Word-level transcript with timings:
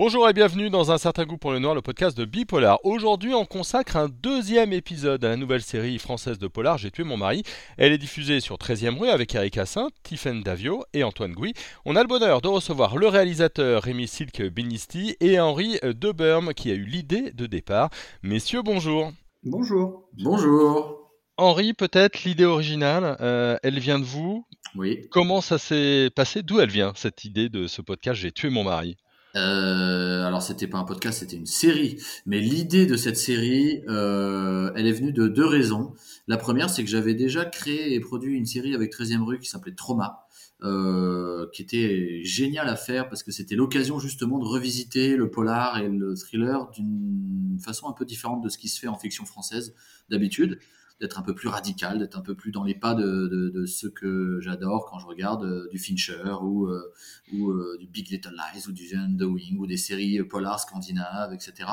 Bonjour 0.00 0.26
et 0.30 0.32
bienvenue 0.32 0.70
dans 0.70 0.90
Un 0.90 0.96
certain 0.96 1.26
goût 1.26 1.36
pour 1.36 1.52
le 1.52 1.58
noir, 1.58 1.74
le 1.74 1.82
podcast 1.82 2.16
de 2.16 2.24
Bipolar. 2.24 2.80
Aujourd'hui, 2.84 3.34
on 3.34 3.44
consacre 3.44 3.98
un 3.98 4.08
deuxième 4.08 4.72
épisode 4.72 5.22
à 5.26 5.28
la 5.28 5.36
nouvelle 5.36 5.60
série 5.60 5.98
française 5.98 6.38
de 6.38 6.48
Polar, 6.48 6.78
J'ai 6.78 6.90
tué 6.90 7.04
mon 7.04 7.18
mari. 7.18 7.42
Elle 7.76 7.92
est 7.92 7.98
diffusée 7.98 8.40
sur 8.40 8.56
13e 8.56 8.98
rue 8.98 9.10
avec 9.10 9.34
Eric 9.34 9.58
Assin, 9.58 9.90
Tiffaine 10.02 10.42
Davio 10.42 10.86
et 10.94 11.04
Antoine 11.04 11.34
Gouy. 11.34 11.52
On 11.84 11.96
a 11.96 12.00
le 12.00 12.08
bonheur 12.08 12.40
de 12.40 12.48
recevoir 12.48 12.96
le 12.96 13.08
réalisateur 13.08 13.82
Rémi 13.82 14.08
Silk 14.08 14.40
Binisti 14.40 15.16
et 15.20 15.38
Henri 15.38 15.78
Deberme 15.82 16.54
qui 16.54 16.70
a 16.70 16.74
eu 16.74 16.84
l'idée 16.84 17.32
de 17.32 17.44
départ. 17.44 17.90
Messieurs, 18.22 18.62
bonjour. 18.62 19.12
Bonjour. 19.42 20.08
Bonjour. 20.14 21.10
Henri, 21.36 21.74
peut-être 21.74 22.24
l'idée 22.24 22.46
originale, 22.46 23.18
euh, 23.20 23.58
elle 23.62 23.78
vient 23.78 23.98
de 23.98 24.04
vous? 24.06 24.46
Oui. 24.76 25.06
Comment 25.10 25.42
ça 25.42 25.58
s'est 25.58 26.08
passé? 26.16 26.40
D'où 26.40 26.58
elle 26.58 26.70
vient 26.70 26.94
cette 26.96 27.26
idée 27.26 27.50
de 27.50 27.66
ce 27.66 27.82
podcast 27.82 28.18
J'ai 28.18 28.32
tué 28.32 28.48
mon 28.48 28.64
mari? 28.64 28.96
Euh, 29.36 30.24
alors 30.24 30.42
c'était 30.42 30.66
pas 30.66 30.78
un 30.78 30.84
podcast, 30.84 31.20
c'était 31.20 31.36
une 31.36 31.46
série. 31.46 32.02
Mais 32.26 32.40
l'idée 32.40 32.86
de 32.86 32.96
cette 32.96 33.16
série, 33.16 33.82
euh, 33.88 34.70
elle 34.74 34.86
est 34.86 34.92
venue 34.92 35.12
de 35.12 35.28
deux 35.28 35.46
raisons. 35.46 35.94
La 36.26 36.36
première, 36.36 36.70
c'est 36.70 36.84
que 36.84 36.90
j'avais 36.90 37.14
déjà 37.14 37.44
créé 37.44 37.94
et 37.94 38.00
produit 38.00 38.36
une 38.36 38.46
série 38.46 38.74
avec 38.74 38.92
13e 38.92 39.22
rue 39.22 39.38
qui 39.38 39.48
s'appelait 39.48 39.74
Trauma, 39.74 40.26
euh, 40.62 41.48
qui 41.52 41.62
était 41.62 42.20
génial 42.24 42.68
à 42.68 42.76
faire 42.76 43.08
parce 43.08 43.22
que 43.22 43.32
c'était 43.32 43.56
l'occasion 43.56 43.98
justement 43.98 44.38
de 44.38 44.44
revisiter 44.44 45.16
le 45.16 45.30
polar 45.30 45.78
et 45.78 45.88
le 45.88 46.14
thriller 46.16 46.70
d'une 46.70 47.58
façon 47.62 47.88
un 47.88 47.92
peu 47.92 48.04
différente 48.04 48.42
de 48.42 48.48
ce 48.48 48.58
qui 48.58 48.68
se 48.68 48.80
fait 48.80 48.88
en 48.88 48.98
fiction 48.98 49.24
française 49.24 49.74
d'habitude 50.08 50.58
d'être 51.00 51.18
un 51.18 51.22
peu 51.22 51.34
plus 51.34 51.48
radical, 51.48 51.98
d'être 51.98 52.18
un 52.18 52.20
peu 52.20 52.34
plus 52.34 52.50
dans 52.50 52.62
les 52.62 52.74
pas 52.74 52.94
de, 52.94 53.26
de, 53.26 53.48
de 53.48 53.66
ce 53.66 53.86
que 53.86 54.38
j'adore 54.40 54.86
quand 54.90 54.98
je 54.98 55.06
regarde 55.06 55.44
euh, 55.44 55.68
du 55.70 55.78
Fincher 55.78 56.34
ou, 56.42 56.66
euh, 56.66 56.92
euh, 57.32 57.78
du 57.78 57.86
Big 57.86 58.10
Little 58.10 58.34
Lies 58.34 58.68
ou 58.68 58.72
du 58.72 58.86
The 58.88 59.22
Wing 59.22 59.58
ou 59.58 59.66
des 59.66 59.78
séries 59.78 60.22
polars 60.24 60.60
scandinaves, 60.60 61.32
etc. 61.32 61.68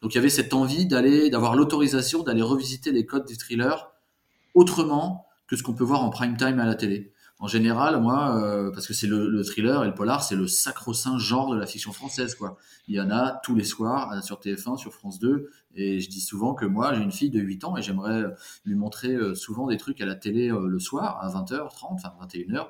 Donc 0.00 0.14
il 0.14 0.16
y 0.16 0.18
avait 0.18 0.28
cette 0.28 0.54
envie 0.54 0.86
d'aller, 0.86 1.28
d'avoir 1.28 1.56
l'autorisation 1.56 2.22
d'aller 2.22 2.42
revisiter 2.42 2.92
les 2.92 3.04
codes 3.04 3.26
du 3.26 3.36
thriller 3.36 3.90
autrement 4.54 5.26
que 5.48 5.56
ce 5.56 5.62
qu'on 5.62 5.74
peut 5.74 5.84
voir 5.84 6.04
en 6.04 6.10
prime 6.10 6.36
time 6.36 6.60
à 6.60 6.66
la 6.66 6.74
télé 6.74 7.12
en 7.40 7.46
général, 7.46 8.00
moi, 8.00 8.36
euh, 8.36 8.72
parce 8.72 8.86
que 8.86 8.94
c'est 8.94 9.06
le, 9.06 9.28
le, 9.28 9.44
thriller 9.44 9.84
et 9.84 9.86
le 9.86 9.94
polar, 9.94 10.24
c'est 10.24 10.34
le 10.34 10.48
sacro-saint 10.48 11.18
genre 11.18 11.52
de 11.52 11.58
la 11.58 11.66
fiction 11.66 11.92
française, 11.92 12.34
quoi. 12.34 12.56
Il 12.88 12.96
y 12.96 13.00
en 13.00 13.10
a 13.10 13.40
tous 13.44 13.54
les 13.54 13.64
soirs 13.64 14.12
euh, 14.12 14.20
sur 14.20 14.40
TF1, 14.40 14.76
sur 14.76 14.92
France 14.92 15.20
2, 15.20 15.48
et 15.74 16.00
je 16.00 16.10
dis 16.10 16.20
souvent 16.20 16.54
que 16.54 16.64
moi, 16.64 16.94
j'ai 16.94 17.02
une 17.02 17.12
fille 17.12 17.30
de 17.30 17.38
8 17.38 17.64
ans 17.64 17.76
et 17.76 17.82
j'aimerais 17.82 18.24
lui 18.64 18.74
montrer 18.74 19.14
euh, 19.14 19.34
souvent 19.36 19.68
des 19.68 19.76
trucs 19.76 20.00
à 20.00 20.06
la 20.06 20.16
télé 20.16 20.48
le 20.48 20.78
soir, 20.80 21.18
à 21.22 21.28
20h30, 21.28 21.92
enfin 21.92 22.12
21h. 22.26 22.68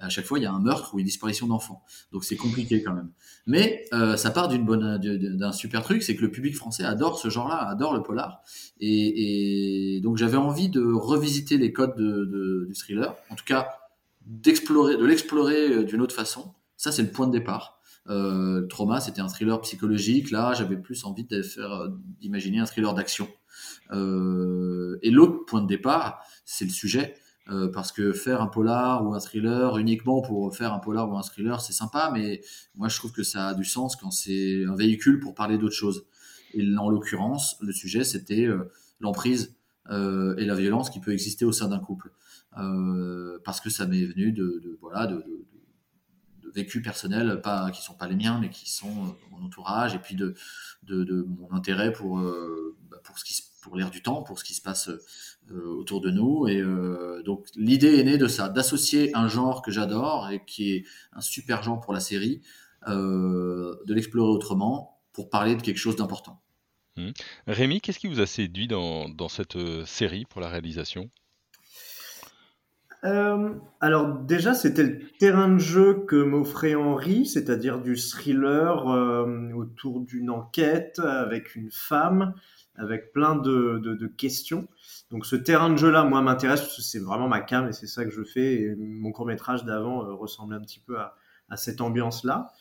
À 0.00 0.08
chaque 0.08 0.24
fois, 0.24 0.38
il 0.38 0.42
y 0.42 0.46
a 0.46 0.52
un 0.52 0.60
meurtre 0.60 0.94
ou 0.94 0.98
une 0.98 1.04
disparition 1.04 1.46
d'enfants. 1.46 1.82
Donc 2.10 2.24
c'est 2.24 2.36
compliqué 2.36 2.82
quand 2.82 2.94
même. 2.94 3.10
Mais 3.46 3.84
euh, 3.92 4.16
ça 4.16 4.30
part 4.30 4.48
d'une 4.48 4.64
bonne, 4.64 4.98
d'un 4.98 5.52
super 5.52 5.82
truc, 5.82 6.02
c'est 6.02 6.16
que 6.16 6.22
le 6.22 6.30
public 6.30 6.56
français 6.56 6.84
adore 6.84 7.18
ce 7.18 7.28
genre-là, 7.28 7.68
adore 7.68 7.92
le 7.92 8.02
polar. 8.02 8.42
Et, 8.80 9.96
et 9.96 10.00
donc 10.00 10.16
j'avais 10.16 10.38
envie 10.38 10.70
de 10.70 10.82
revisiter 10.82 11.58
les 11.58 11.72
codes 11.72 11.96
de, 11.96 12.24
de, 12.24 12.64
du 12.66 12.74
thriller. 12.74 13.14
En 13.28 13.34
tout 13.34 13.44
cas, 13.44 13.79
d'explorer, 14.30 14.96
de 14.96 15.04
l'explorer 15.04 15.72
euh, 15.72 15.84
d'une 15.84 16.00
autre 16.00 16.14
façon. 16.14 16.54
Ça, 16.76 16.92
c'est 16.92 17.02
le 17.02 17.10
point 17.10 17.26
de 17.26 17.32
départ. 17.32 17.80
Euh, 18.08 18.66
Trauma, 18.68 19.00
c'était 19.00 19.20
un 19.20 19.28
thriller 19.28 19.60
psychologique. 19.60 20.30
Là, 20.30 20.54
j'avais 20.54 20.76
plus 20.76 21.04
envie 21.04 21.26
euh, 21.32 21.88
d'imaginer 22.20 22.60
un 22.60 22.64
thriller 22.64 22.94
d'action. 22.94 23.28
Euh, 23.92 24.98
et 25.02 25.10
l'autre 25.10 25.44
point 25.44 25.60
de 25.60 25.66
départ, 25.66 26.24
c'est 26.44 26.64
le 26.64 26.70
sujet. 26.70 27.14
Parce 27.72 27.90
que 27.90 28.12
faire 28.12 28.40
un 28.42 28.46
polar 28.46 29.04
ou 29.04 29.12
un 29.12 29.18
thriller 29.18 29.76
uniquement 29.76 30.22
pour 30.22 30.54
faire 30.54 30.72
un 30.72 30.78
polar 30.78 31.10
ou 31.10 31.18
un 31.18 31.22
thriller, 31.22 31.60
c'est 31.60 31.72
sympa, 31.72 32.12
mais 32.14 32.42
moi 32.76 32.86
je 32.86 32.96
trouve 32.96 33.10
que 33.10 33.24
ça 33.24 33.48
a 33.48 33.54
du 33.54 33.64
sens 33.64 33.96
quand 33.96 34.12
c'est 34.12 34.64
un 34.68 34.76
véhicule 34.76 35.18
pour 35.18 35.34
parler 35.34 35.58
d'autre 35.58 35.74
chose. 35.74 36.06
Et 36.54 36.64
en 36.76 36.88
l'occurrence, 36.88 37.56
le 37.60 37.72
sujet 37.72 38.04
c'était 38.04 38.46
l'emprise 39.00 39.56
et 39.90 40.44
la 40.44 40.54
violence 40.54 40.88
qui 40.88 41.00
peut 41.00 41.12
exister 41.12 41.44
au 41.44 41.52
sein 41.52 41.68
d'un 41.68 41.80
couple. 41.80 42.12
Euh, 42.58 43.38
parce 43.44 43.60
que 43.60 43.70
ça 43.70 43.86
m'est 43.86 44.04
venu 44.04 44.32
de, 44.32 44.76
voilà 44.80 45.06
de, 45.06 45.24
vécus 46.52 46.82
personnels 46.82 47.40
pas 47.42 47.70
qui 47.70 47.80
sont 47.80 47.94
pas 47.94 48.08
les 48.08 48.16
miens 48.16 48.40
mais 48.40 48.50
qui 48.50 48.68
sont 48.68 48.88
euh, 48.88 49.10
mon 49.30 49.46
entourage 49.46 49.94
et 49.94 50.00
puis 50.00 50.16
de 50.16 50.34
mon 51.38 51.52
intérêt 51.52 51.92
pour 51.92 52.18
euh, 52.18 52.76
bah, 52.90 53.00
pour 53.62 53.76
l'air 53.76 53.88
du 53.88 54.02
temps 54.02 54.24
pour 54.24 54.40
ce 54.40 54.42
qui 54.42 54.54
se 54.54 54.60
passe 54.60 54.88
euh, 54.88 55.64
autour 55.78 56.00
de 56.00 56.10
nous 56.10 56.48
et 56.48 56.60
euh, 56.60 57.22
donc 57.22 57.46
l'idée 57.54 58.00
est 58.00 58.02
née 58.02 58.18
de 58.18 58.26
ça 58.26 58.48
d'associer 58.48 59.16
un 59.16 59.28
genre 59.28 59.62
que 59.62 59.70
j'adore 59.70 60.28
et 60.32 60.44
qui 60.44 60.72
est 60.72 60.84
un 61.12 61.20
super 61.20 61.62
genre 61.62 61.78
pour 61.78 61.92
la 61.92 62.00
série 62.00 62.42
euh, 62.88 63.76
de 63.86 63.94
l'explorer 63.94 64.32
autrement 64.32 65.00
pour 65.12 65.30
parler 65.30 65.54
de 65.54 65.62
quelque 65.62 65.78
chose 65.78 65.94
d'important 65.94 66.42
mmh. 67.08 67.12
Rémi 67.46 67.80
qu'est-ce 67.80 67.98
qui 67.98 68.08
vous 68.08 68.20
a 68.20 68.26
séduit 68.26 68.68
dans, 68.68 69.28
cette 69.28 69.58
série 69.86 70.24
pour 70.24 70.40
la 70.40 70.48
réalisation? 70.48 71.10
Euh, 73.04 73.54
alors 73.80 74.18
déjà, 74.18 74.52
c'était 74.52 74.82
le 74.82 75.00
terrain 75.18 75.48
de 75.48 75.58
jeu 75.58 76.04
que 76.06 76.16
m'offrait 76.16 76.74
Henri, 76.74 77.24
c'est-à-dire 77.24 77.80
du 77.80 77.96
thriller 77.96 78.88
euh, 78.88 79.52
autour 79.52 80.00
d'une 80.00 80.28
enquête 80.28 80.98
avec 80.98 81.56
une 81.56 81.70
femme, 81.70 82.34
avec 82.76 83.12
plein 83.12 83.36
de, 83.36 84.06
questions. 84.18 84.68
Donc 85.10 85.24
ce 85.24 85.36
terrain 85.36 85.70
de 85.70 85.76
jeu-là, 85.76 86.04
moi, 86.04 86.20
m'intéresse 86.20 86.60
parce 86.60 86.76
que 86.76 86.82
c'est 86.82 86.98
vraiment 86.98 87.28
ma 87.28 87.40
cam 87.40 87.68
et 87.68 87.72
c'est 87.72 87.86
ça 87.86 88.04
que 88.04 88.10
je 88.10 88.22
fais. 88.22 88.62
Et 88.62 88.76
mon 88.76 89.12
court 89.12 89.26
métrage 89.26 89.64
d'avant 89.64 90.04
euh, 90.04 90.12
ressemble 90.12 90.54
un 90.54 90.60
petit 90.60 90.80
peu 90.80 90.98
à 90.98 91.56
cette 91.56 91.80
ambiance-là. 91.80 92.52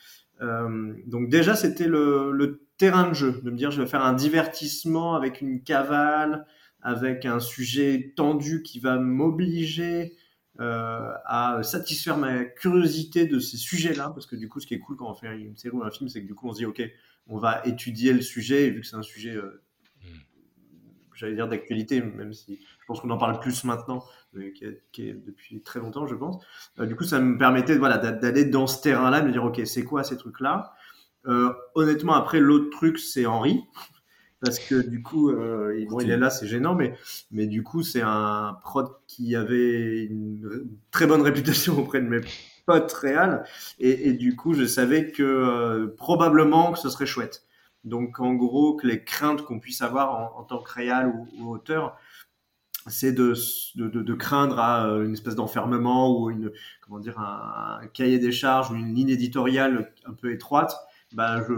Euh, 0.41 0.93
donc 1.05 1.29
déjà, 1.29 1.55
c'était 1.55 1.87
le, 1.87 2.65
terrain 2.77 3.09
de 3.09 3.13
jeu, 3.13 3.41
de 3.43 3.51
me 3.51 3.57
dire 3.57 3.71
je 3.71 3.81
vais 3.81 3.87
faire 3.87 4.05
un 4.05 4.13
divertissement 4.13 5.15
avec 5.15 5.41
une 5.41 5.63
cavale, 5.63 6.45
avec 6.81 7.25
un 7.25 7.41
sujet 7.41 8.13
tendu 8.15 8.63
qui 8.63 8.79
va 8.79 8.97
m'obliger 8.97 10.15
euh, 10.61 11.11
à 11.25 11.61
satisfaire 11.63 12.17
ma 12.17 12.45
curiosité 12.45 13.27
de 13.27 13.39
ces 13.39 13.57
sujets-là, 13.57 14.11
parce 14.13 14.25
que 14.25 14.37
du 14.37 14.47
coup, 14.47 14.59
ce 14.61 14.67
qui 14.67 14.75
est 14.75 14.79
cool 14.79 14.95
quand 14.95 15.11
on 15.11 15.13
fait 15.13 15.37
une 15.37 15.57
série 15.57 15.75
ou 15.75 15.83
un 15.83 15.91
film, 15.91 16.09
c'est 16.09 16.21
que 16.21 16.27
du 16.27 16.35
coup, 16.35 16.47
on 16.47 16.53
se 16.53 16.59
dit, 16.59 16.65
ok, 16.65 16.81
on 17.27 17.37
va 17.37 17.61
étudier 17.65 18.13
le 18.13 18.21
sujet, 18.21 18.67
et 18.67 18.71
vu 18.71 18.81
que 18.81 18.87
c'est 18.87 18.95
un 18.95 19.03
sujet, 19.03 19.35
euh. 19.35 19.61
J'allais 21.19 21.35
dire 21.35 21.47
d'actualité, 21.47 22.01
même 22.01 22.33
si 22.33 22.59
je 22.79 22.85
pense 22.87 23.01
qu'on 23.01 23.09
en 23.09 23.17
parle 23.17 23.39
plus 23.39 23.63
maintenant, 23.65 24.03
mais 24.33 24.53
qui 24.53 24.65
est, 24.65 25.13
depuis 25.13 25.61
très 25.61 25.79
longtemps, 25.79 26.07
je 26.07 26.15
pense. 26.15 26.43
Euh, 26.79 26.85
du 26.85 26.95
coup, 26.95 27.03
ça 27.03 27.19
me 27.19 27.37
permettait, 27.37 27.77
voilà, 27.77 27.97
d'aller 27.97 28.45
dans 28.45 28.67
ce 28.67 28.81
terrain-là, 28.81 29.21
de 29.21 29.27
me 29.27 29.31
dire, 29.31 29.43
ok, 29.43 29.61
c'est 29.65 29.83
quoi 29.83 30.03
ces 30.03 30.17
trucs-là? 30.17 30.73
Euh, 31.27 31.51
Honnêtement, 31.75 32.13
après, 32.13 32.39
l'autre 32.39 32.69
truc, 32.69 32.97
c'est 32.97 33.25
Henri 33.25 33.61
parce 34.41 34.59
que 34.59 34.75
du 34.75 35.03
coup, 35.03 35.29
euh, 35.29 35.85
bon, 35.89 35.99
il 35.99 36.09
est 36.09 36.17
là, 36.17 36.29
c'est 36.29 36.47
gênant, 36.47 36.73
mais, 36.73 36.95
mais 37.31 37.45
du 37.45 37.63
coup, 37.63 37.83
c'est 37.83 38.01
un 38.01 38.57
prod 38.63 38.87
qui 39.05 39.35
avait 39.35 40.05
une 40.05 40.69
très 40.91 41.05
bonne 41.05 41.21
réputation 41.21 41.77
auprès 41.79 41.99
de 42.01 42.07
mes 42.07 42.21
potes 42.65 42.93
réels, 42.93 43.43
et, 43.79 44.09
et 44.09 44.13
du 44.13 44.37
coup, 44.37 44.53
je 44.53 44.63
savais 44.65 45.11
que 45.11 45.23
euh, 45.23 45.87
probablement 45.97 46.71
que 46.71 46.79
ce 46.79 46.89
serait 46.89 47.05
chouette. 47.05 47.43
Donc, 47.83 48.19
en 48.19 48.33
gros, 48.33 48.75
que 48.75 48.87
les 48.87 49.03
craintes 49.03 49.43
qu'on 49.43 49.59
puisse 49.59 49.81
avoir 49.81 50.37
en, 50.37 50.43
tant 50.43 50.61
que 50.61 50.71
réal 50.71 51.13
ou, 51.37 51.49
auteur, 51.49 51.97
c'est 52.87 53.11
de, 53.11 53.33
de, 53.75 54.13
craindre 54.13 54.59
à 54.59 54.87
euh, 54.87 55.05
une 55.05 55.13
espèce 55.13 55.35
d'enfermement 55.35 56.19
ou 56.19 56.29
une 56.29 56.51
comment 56.81 56.99
dire 56.99 57.19
un, 57.19 57.85
cahier 57.93 58.19
des 58.19 58.31
charges 58.31 58.71
ou 58.71 58.75
une 58.75 58.93
ligne 58.93 59.09
éditoriale 59.09 59.93
un 60.05 60.13
peu 60.13 60.31
étroite. 60.31 60.75
Bah, 61.13 61.43
je 61.47 61.53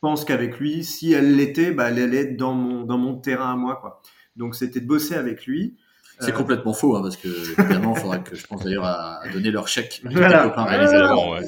pense 0.00 0.24
qu'avec 0.24 0.58
lui, 0.58 0.84
si 0.84 1.12
elle 1.12 1.36
l'était, 1.36 1.72
bah, 1.72 1.90
elle 1.90 1.98
allait 1.98 2.26
dans 2.26 2.54
mon, 2.54 2.84
dans 2.84 2.98
mon 2.98 3.16
terrain 3.16 3.52
à 3.52 3.56
moi. 3.56 4.02
Donc 4.36 4.54
c'était 4.54 4.80
de 4.80 4.86
bosser 4.86 5.14
avec 5.14 5.46
lui. 5.46 5.76
C'est 6.20 6.32
euh... 6.32 6.36
complètement 6.36 6.72
faux, 6.72 6.96
hein, 6.96 7.02
parce 7.02 7.16
que 7.16 7.28
évidemment, 7.28 7.94
il 7.96 8.00
faudra 8.00 8.18
que 8.18 8.34
je 8.34 8.46
pense 8.46 8.64
d'ailleurs 8.64 8.84
à, 8.84 9.22
à, 9.22 9.28
donner 9.28 9.50
leur 9.50 9.68
chèque 9.68 10.02
à 10.04 10.10
voilà. 10.10 10.48
copains 10.48 10.64
réalisateurs. 10.64 11.30
Ouais. 11.30 11.40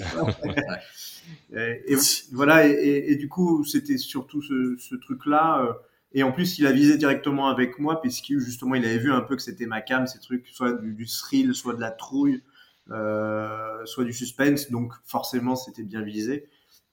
ouais. 1.52 1.84
et, 1.86 1.92
et, 1.92 1.96
voilà, 2.32 2.66
et, 2.66 3.12
et, 3.12 3.16
du 3.16 3.28
coup, 3.28 3.64
c'était 3.64 3.98
surtout 3.98 4.42
ce, 4.42 4.76
ce 4.78 4.94
truc-là. 4.94 5.62
Euh, 5.64 5.72
et 6.12 6.22
en 6.22 6.32
plus, 6.32 6.58
il 6.58 6.66
a 6.66 6.72
visé 6.72 6.98
directement 6.98 7.48
avec 7.48 7.78
moi, 7.78 8.00
puisque 8.00 8.36
justement, 8.38 8.74
il 8.74 8.84
avait 8.84 8.98
vu 8.98 9.12
un 9.12 9.20
peu 9.20 9.36
que 9.36 9.42
c'était 9.42 9.66
ma 9.66 9.80
cam, 9.80 10.06
ces 10.06 10.18
trucs, 10.18 10.46
soit 10.48 10.72
du, 10.72 10.94
du 10.94 11.06
thrill, 11.06 11.54
soit 11.54 11.74
de 11.74 11.80
la 11.80 11.90
trouille, 11.90 12.42
euh, 12.90 13.84
soit 13.86 14.04
du 14.04 14.12
suspense. 14.12 14.70
Donc 14.70 14.92
forcément, 15.04 15.54
c'était 15.56 15.84
bien 15.84 16.02
visé. 16.02 16.48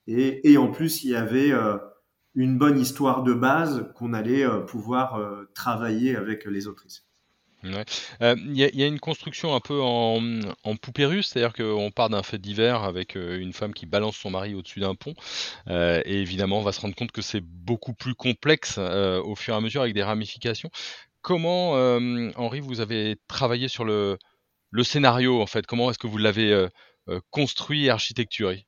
Et, 0.06 0.52
et, 0.52 0.56
en 0.56 0.68
plus, 0.68 1.04
il 1.04 1.10
y 1.10 1.16
avait 1.16 1.52
euh, 1.52 1.76
une 2.34 2.56
bonne 2.56 2.78
histoire 2.78 3.24
de 3.24 3.34
base 3.34 3.86
qu'on 3.96 4.14
allait 4.14 4.44
euh, 4.44 4.60
pouvoir 4.60 5.16
euh, 5.16 5.50
travailler 5.54 6.16
avec 6.16 6.44
les 6.44 6.68
autrices. 6.68 7.07
Il 7.64 7.84
euh, 8.22 8.36
y, 8.46 8.60
y, 8.60 8.82
a 8.82 8.86
une 8.86 9.00
construction 9.00 9.54
un 9.54 9.60
peu 9.60 9.80
en, 9.82 10.20
en 10.62 10.76
poupée 10.76 11.06
russe, 11.06 11.28
c'est-à-dire 11.28 11.52
qu'on 11.52 11.90
part 11.90 12.08
d'un 12.08 12.22
fait 12.22 12.38
divers 12.38 12.84
avec 12.84 13.16
une 13.16 13.52
femme 13.52 13.74
qui 13.74 13.84
balance 13.84 14.16
son 14.16 14.30
mari 14.30 14.54
au-dessus 14.54 14.78
d'un 14.78 14.94
pont, 14.94 15.14
euh, 15.68 16.00
et 16.04 16.20
évidemment 16.20 16.58
on 16.60 16.62
va 16.62 16.72
se 16.72 16.80
rendre 16.80 16.94
compte 16.94 17.10
que 17.10 17.22
c'est 17.22 17.40
beaucoup 17.40 17.94
plus 17.94 18.14
complexe 18.14 18.76
euh, 18.78 19.20
au 19.22 19.34
fur 19.34 19.54
et 19.54 19.56
à 19.56 19.60
mesure 19.60 19.82
avec 19.82 19.94
des 19.94 20.04
ramifications. 20.04 20.70
Comment, 21.20 21.72
Henri, 22.36 22.60
vous 22.60 22.80
avez 22.80 23.16
travaillé 23.26 23.66
sur 23.66 23.84
le, 23.84 24.16
le 24.70 24.84
scénario 24.84 25.42
en 25.42 25.46
fait? 25.46 25.66
Comment 25.66 25.90
est-ce 25.90 25.98
que 25.98 26.06
vous 26.06 26.16
l'avez 26.16 26.68
construit 27.30 27.86
et 27.86 27.90
architecturé? 27.90 28.66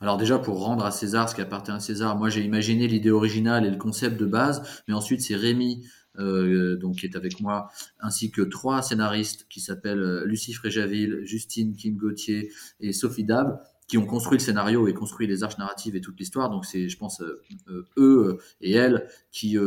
Alors 0.00 0.16
déjà, 0.16 0.38
pour 0.38 0.62
rendre 0.62 0.84
à 0.84 0.92
César 0.92 1.28
ce 1.28 1.34
qui 1.34 1.40
appartient 1.40 1.72
à 1.72 1.80
César, 1.80 2.16
moi 2.16 2.30
j'ai 2.30 2.42
imaginé 2.42 2.86
l'idée 2.86 3.10
originale 3.10 3.66
et 3.66 3.70
le 3.70 3.76
concept 3.76 4.18
de 4.18 4.24
base, 4.24 4.82
mais 4.86 4.94
ensuite 4.94 5.20
c'est 5.20 5.34
Rémi, 5.34 5.84
euh, 6.18 6.76
donc 6.76 6.96
qui 6.96 7.06
est 7.06 7.16
avec 7.16 7.40
moi, 7.40 7.70
ainsi 8.00 8.30
que 8.30 8.42
trois 8.42 8.82
scénaristes 8.82 9.46
qui 9.48 9.60
s'appellent 9.60 10.02
euh, 10.02 10.24
Lucie 10.24 10.52
Fréjaville, 10.52 11.20
Justine 11.24 11.74
Kim 11.74 11.96
Gauthier 11.96 12.50
et 12.80 12.92
Sophie 12.92 13.24
Dab, 13.24 13.60
qui 13.86 13.98
ont 13.98 14.06
construit 14.06 14.38
le 14.38 14.42
scénario 14.42 14.88
et 14.88 14.94
construit 14.94 15.26
les 15.26 15.42
arches 15.42 15.58
narratives 15.58 15.94
et 15.94 16.00
toute 16.00 16.18
l'histoire. 16.18 16.50
Donc 16.50 16.64
c'est, 16.64 16.88
je 16.88 16.96
pense, 16.96 17.20
euh, 17.20 17.86
eux 17.96 18.38
et 18.60 18.72
elles 18.72 19.06
qui 19.30 19.58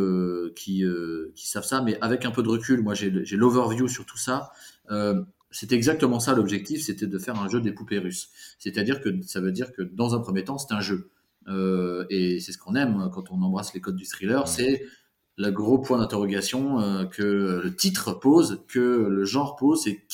qui 0.55 0.83
qui 1.35 1.47
savent 1.47 1.65
ça, 1.65 1.81
mais 1.81 1.99
avec 2.01 2.25
un 2.25 2.31
peu 2.31 2.43
de 2.43 2.49
recul. 2.49 2.81
Moi 2.81 2.95
j'ai 2.95 3.11
l'overview 3.37 3.87
sur 3.87 4.05
tout 4.05 4.17
ça. 4.17 4.51
C'est 5.51 5.71
exactement 5.71 6.19
ça 6.19 6.33
l'objectif, 6.35 6.83
c'était 6.83 7.07
de 7.07 7.17
faire 7.17 7.39
un 7.39 7.47
jeu 7.47 7.61
des 7.61 7.71
poupées 7.71 7.99
russes. 7.99 8.29
C'est-à-dire 8.59 9.01
que 9.01 9.21
ça 9.23 9.39
veut 9.39 9.51
dire 9.51 9.71
que 9.71 9.81
dans 9.81 10.13
un 10.13 10.19
premier 10.19 10.43
temps, 10.43 10.57
c'est 10.57 10.73
un 10.73 10.81
jeu. 10.81 11.09
Euh, 11.47 12.05
et 12.09 12.39
c'est 12.39 12.51
ce 12.51 12.57
qu'on 12.57 12.75
aime 12.75 13.09
quand 13.13 13.31
on 13.31 13.41
embrasse 13.41 13.73
les 13.73 13.81
codes 13.81 13.95
du 13.95 14.05
thriller, 14.05 14.47
c'est 14.47 14.83
le 15.37 15.51
gros 15.51 15.77
point 15.77 15.99
d'interrogation 15.99 16.79
euh, 16.79 17.05
que 17.05 17.61
le 17.63 17.75
titre 17.75 18.13
pose, 18.13 18.63
que 18.67 18.79
le 18.79 19.25
genre 19.25 19.55
pose, 19.55 19.81
c'est 19.83 20.05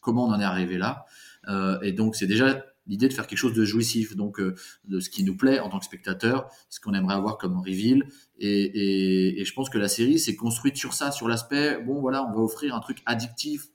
comment 0.00 0.26
on 0.26 0.32
en 0.32 0.40
est 0.40 0.44
arrivé 0.44 0.78
là. 0.78 1.06
Euh, 1.48 1.80
et 1.82 1.92
donc 1.92 2.16
c'est 2.16 2.26
déjà 2.26 2.64
l'idée 2.86 3.08
de 3.08 3.12
faire 3.12 3.26
quelque 3.26 3.38
chose 3.38 3.54
de 3.54 3.64
jouissif, 3.64 4.16
donc 4.16 4.40
de 4.40 5.00
ce 5.00 5.10
qui 5.10 5.22
nous 5.22 5.36
plaît 5.36 5.60
en 5.60 5.68
tant 5.68 5.78
que 5.78 5.84
spectateur, 5.84 6.48
ce 6.70 6.80
qu'on 6.80 6.92
aimerait 6.94 7.14
avoir 7.14 7.38
comme 7.38 7.58
reveal. 7.60 8.04
Et 8.40 9.44
je 9.44 9.52
pense 9.52 9.70
que 9.70 9.78
la 9.78 9.86
série 9.86 10.18
s'est 10.18 10.34
construite 10.34 10.76
sur 10.76 10.92
ça, 10.92 11.12
sur 11.12 11.28
l'aspect, 11.28 11.80
bon 11.80 12.00
voilà, 12.00 12.24
on 12.24 12.32
va 12.32 12.40
offrir 12.40 12.74
un 12.74 12.80
truc 12.80 13.02
addictif, 13.06 13.68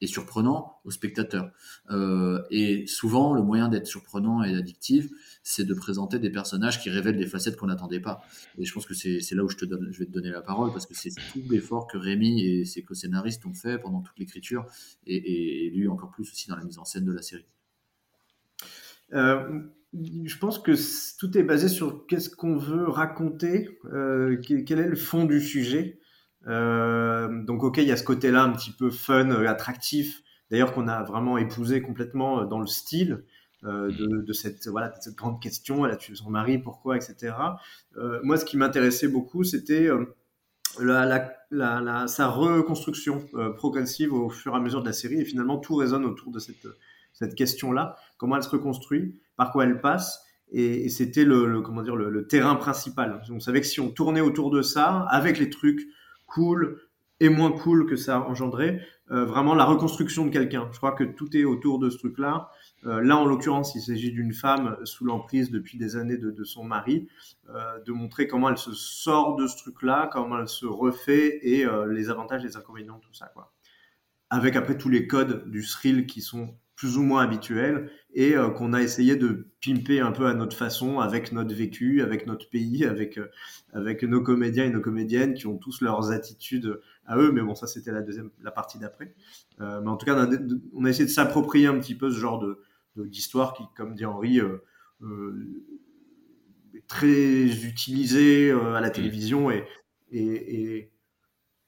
et 0.00 0.06
surprenant 0.06 0.80
au 0.84 0.90
spectateur. 0.90 1.50
Euh, 1.90 2.42
et 2.50 2.86
souvent, 2.86 3.34
le 3.34 3.42
moyen 3.42 3.68
d'être 3.68 3.86
surprenant 3.86 4.42
et 4.42 4.54
addictif, 4.54 5.08
c'est 5.42 5.64
de 5.64 5.74
présenter 5.74 6.18
des 6.18 6.30
personnages 6.30 6.80
qui 6.80 6.90
révèlent 6.90 7.16
des 7.16 7.26
facettes 7.26 7.56
qu'on 7.56 7.66
n'attendait 7.66 8.00
pas. 8.00 8.22
Et 8.58 8.64
je 8.64 8.72
pense 8.72 8.86
que 8.86 8.94
c'est 8.94 9.32
là 9.32 9.44
où 9.44 9.48
je, 9.48 9.56
te 9.56 9.64
donne, 9.64 9.88
je 9.90 9.98
vais 9.98 10.06
te 10.06 10.12
donner 10.12 10.30
la 10.30 10.42
parole, 10.42 10.72
parce 10.72 10.86
que 10.86 10.94
c'est 10.94 11.10
tout 11.32 11.42
l'effort 11.50 11.86
que 11.86 11.98
Rémi 11.98 12.44
et 12.44 12.64
ses 12.64 12.82
co-scénaristes 12.82 13.44
ont 13.46 13.54
fait 13.54 13.78
pendant 13.78 14.00
toute 14.00 14.18
l'écriture, 14.18 14.66
et, 15.06 15.66
et, 15.66 15.70
lui 15.70 15.88
encore 15.88 16.10
plus 16.10 16.30
aussi 16.30 16.48
dans 16.48 16.56
la 16.56 16.64
mise 16.64 16.78
en 16.78 16.84
scène 16.84 17.04
de 17.04 17.12
la 17.12 17.22
série. 17.22 17.46
Euh, 19.14 19.60
je 19.92 20.36
pense 20.38 20.58
que 20.58 20.72
tout 21.18 21.36
est 21.38 21.42
basé 21.42 21.68
sur 21.68 22.06
qu'est-ce 22.06 22.30
qu'on 22.30 22.56
veut 22.56 22.88
raconter, 22.88 23.78
euh, 23.92 24.36
quel 24.42 24.78
est 24.78 24.88
le 24.88 24.96
fond 24.96 25.24
du 25.24 25.40
sujet. 25.40 25.98
Donc 27.48 27.64
ok, 27.64 27.78
il 27.78 27.88
y 27.88 27.92
a 27.92 27.96
ce 27.96 28.04
côté-là 28.04 28.42
un 28.42 28.50
petit 28.50 28.70
peu 28.70 28.90
fun, 28.90 29.30
euh, 29.30 29.48
attractif, 29.48 30.22
d'ailleurs 30.50 30.74
qu'on 30.74 30.86
a 30.86 31.02
vraiment 31.02 31.38
épousé 31.38 31.80
complètement 31.80 32.42
euh, 32.42 32.44
dans 32.44 32.60
le 32.60 32.66
style. 32.66 33.24
de, 33.64 34.32
cette, 34.32 34.68
voilà, 34.68 34.94
cette 35.00 35.16
grande 35.16 35.42
question, 35.42 35.84
elle 35.84 35.90
a 35.90 35.96
tué 35.96 36.14
son 36.14 36.30
mari, 36.30 36.58
pourquoi, 36.58 36.94
etc. 36.94 37.34
moi, 38.22 38.36
ce 38.36 38.44
qui 38.44 38.56
m'intéressait 38.56 39.08
beaucoup, 39.08 39.42
c'était 39.42 39.88
la, 40.78 41.32
la, 41.50 42.06
sa 42.06 42.28
reconstruction 42.28 43.26
progressive 43.56 44.12
au 44.12 44.30
fur 44.30 44.52
et 44.52 44.56
à 44.56 44.60
mesure 44.60 44.82
de 44.82 44.86
la 44.86 44.92
série, 44.92 45.20
et 45.20 45.24
finalement, 45.24 45.58
tout 45.58 45.74
résonne 45.74 46.04
autour 46.04 46.30
de 46.30 46.38
cette, 46.38 46.68
cette 47.12 47.34
question-là, 47.34 47.96
comment 48.16 48.36
elle 48.36 48.44
se 48.44 48.48
reconstruit, 48.48 49.20
par 49.36 49.50
quoi 49.50 49.64
elle 49.64 49.80
passe, 49.80 50.22
et, 50.52 50.88
c'était 50.88 51.24
le, 51.24 51.60
comment 51.60 51.82
dire, 51.82 51.96
le, 51.96 52.10
le, 52.10 52.28
terrain 52.28 52.54
principal. 52.54 53.20
On 53.28 53.40
savait 53.40 53.60
que 53.60 53.66
si 53.66 53.80
on 53.80 53.90
tournait 53.90 54.20
autour 54.20 54.50
de 54.50 54.62
ça, 54.62 55.04
avec 55.10 55.40
les 55.40 55.50
trucs 55.50 55.88
cool 56.26 56.87
et 57.20 57.28
moins 57.28 57.52
cool 57.52 57.86
que 57.86 57.96
ça 57.96 58.16
a 58.16 58.20
engendré, 58.20 58.80
euh, 59.10 59.24
vraiment 59.24 59.54
la 59.54 59.64
reconstruction 59.64 60.26
de 60.26 60.30
quelqu'un. 60.30 60.68
Je 60.72 60.76
crois 60.76 60.92
que 60.92 61.04
tout 61.04 61.36
est 61.36 61.44
autour 61.44 61.78
de 61.78 61.90
ce 61.90 61.98
truc-là. 61.98 62.50
Euh, 62.86 63.02
là, 63.02 63.16
en 63.16 63.24
l'occurrence, 63.24 63.74
il 63.74 63.80
s'agit 63.80 64.12
d'une 64.12 64.32
femme 64.32 64.76
sous 64.84 65.04
l'emprise 65.04 65.50
depuis 65.50 65.78
des 65.78 65.96
années 65.96 66.16
de, 66.16 66.44
son 66.44 66.64
mari, 66.64 67.08
euh, 67.48 67.80
de 67.80 67.92
montrer 67.92 68.28
comment 68.28 68.50
elle 68.50 68.58
se 68.58 68.72
sort 68.72 69.36
de 69.36 69.46
ce 69.46 69.56
truc-là, 69.56 70.10
comment 70.12 70.38
elle 70.38 70.48
se 70.48 70.66
refait 70.66 71.40
et 71.42 71.66
les 71.88 72.10
avantages, 72.10 72.42
les 72.42 72.56
inconvénients, 72.56 72.98
tout 72.98 73.14
ça, 73.14 73.26
quoi. 73.34 73.52
Avec 74.30 74.56
après 74.56 74.76
tous 74.76 74.90
les 74.90 75.06
codes 75.06 75.50
du 75.50 75.64
thrill 75.64 76.06
qui 76.06 76.20
sont 76.20 76.54
plus 76.76 76.98
ou 76.98 77.02
moins 77.02 77.22
habituel 77.22 77.90
et 78.14 78.36
euh, 78.36 78.50
qu'on 78.50 78.72
a 78.72 78.80
essayé 78.80 79.16
de 79.16 79.48
pimper 79.64 80.00
un 80.00 80.12
peu 80.12 80.26
à 80.26 80.34
notre 80.34 80.56
façon, 80.56 81.00
avec 81.00 81.32
notre 81.32 81.54
vécu, 81.54 82.02
avec 82.02 82.26
notre 82.26 82.48
pays, 82.48 82.84
avec, 82.84 83.18
euh, 83.18 83.28
avec 83.72 84.02
nos 84.02 84.22
comédiens 84.22 84.64
et 84.64 84.70
nos 84.70 84.80
comédiennes 84.80 85.34
qui 85.34 85.46
ont 85.46 85.58
tous 85.58 85.82
leurs 85.82 86.10
attitudes 86.10 86.80
à 87.06 87.18
eux. 87.18 87.32
Mais 87.32 87.42
bon, 87.42 87.54
ça, 87.54 87.66
c'était 87.66 87.92
la 87.92 88.02
deuxième, 88.02 88.30
la 88.42 88.50
partie 88.50 88.78
d'après. 88.78 89.14
Euh, 89.60 89.80
mais 89.82 89.90
en 89.90 89.96
tout 89.96 90.06
cas, 90.06 90.14
on 90.14 90.32
a, 90.32 90.36
on 90.74 90.84
a 90.84 90.90
essayé 90.90 91.04
de 91.04 91.10
s'approprier 91.10 91.66
un 91.66 91.78
petit 91.78 91.94
peu 91.94 92.10
ce 92.10 92.18
genre 92.18 92.38
de, 92.38 92.60
d'histoire 92.96 93.52
qui, 93.52 93.62
comme 93.76 93.94
dit 93.94 94.06
Henri, 94.06 94.38
est 94.38 94.42
très 96.88 97.44
utilisé 97.64 98.50
à 98.50 98.80
la 98.80 98.90
télévision 98.90 99.50
et, 99.50 99.64
et, 100.10 100.76
et, 100.76 100.92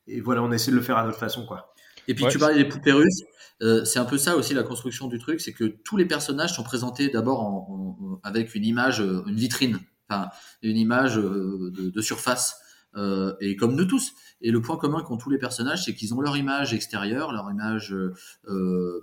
et, 0.08 0.20
voilà, 0.20 0.43
on 0.43 0.50
essaie 0.50 0.72
de 0.72 0.76
le 0.76 0.82
faire 0.82 0.96
à 0.96 1.04
notre 1.04 1.19
façon, 1.19 1.46
quoi. 1.46 1.72
Et 2.08 2.14
puis 2.14 2.25
tu 2.31 2.38
parlais 2.38 2.56
des 2.56 2.69
poupées 2.69 2.93
russes. 2.93 3.23
Euh, 3.62 3.85
c'est 3.85 3.99
un 3.99 4.05
peu 4.05 4.17
ça 4.17 4.37
aussi 4.37 4.55
la 4.55 4.62
construction 4.62 5.06
du 5.06 5.19
truc, 5.19 5.41
c'est 5.41 5.52
que 5.52 5.64
tous 5.64 5.97
les 5.97 6.06
personnages 6.06 6.55
sont 6.55 6.62
présentés 6.62 7.08
d'abord 7.08 7.69
avec 8.23 8.55
une 8.55 8.64
image, 8.64 9.00
euh, 9.02 9.23
une 9.26 9.37
vitrine, 9.37 9.79
enfin 10.08 10.31
une 10.62 10.79
image 10.79 11.19
euh, 11.19 11.70
de, 11.73 12.00
surface. 12.00 12.56
Et 13.40 13.56
comme 13.56 13.76
nous 13.76 13.84
tous. 13.84 14.12
Et 14.42 14.50
le 14.50 14.60
point 14.60 14.76
commun 14.76 15.02
qu'ont 15.02 15.16
tous 15.16 15.31
les 15.31 15.38
personnages, 15.38 15.84
c'est 15.84 15.94
qu'ils 15.94 16.14
ont 16.14 16.20
leur 16.20 16.37
image 16.37 16.75
extérieure, 16.75 17.32
leur 17.32 17.50
image 17.50 17.94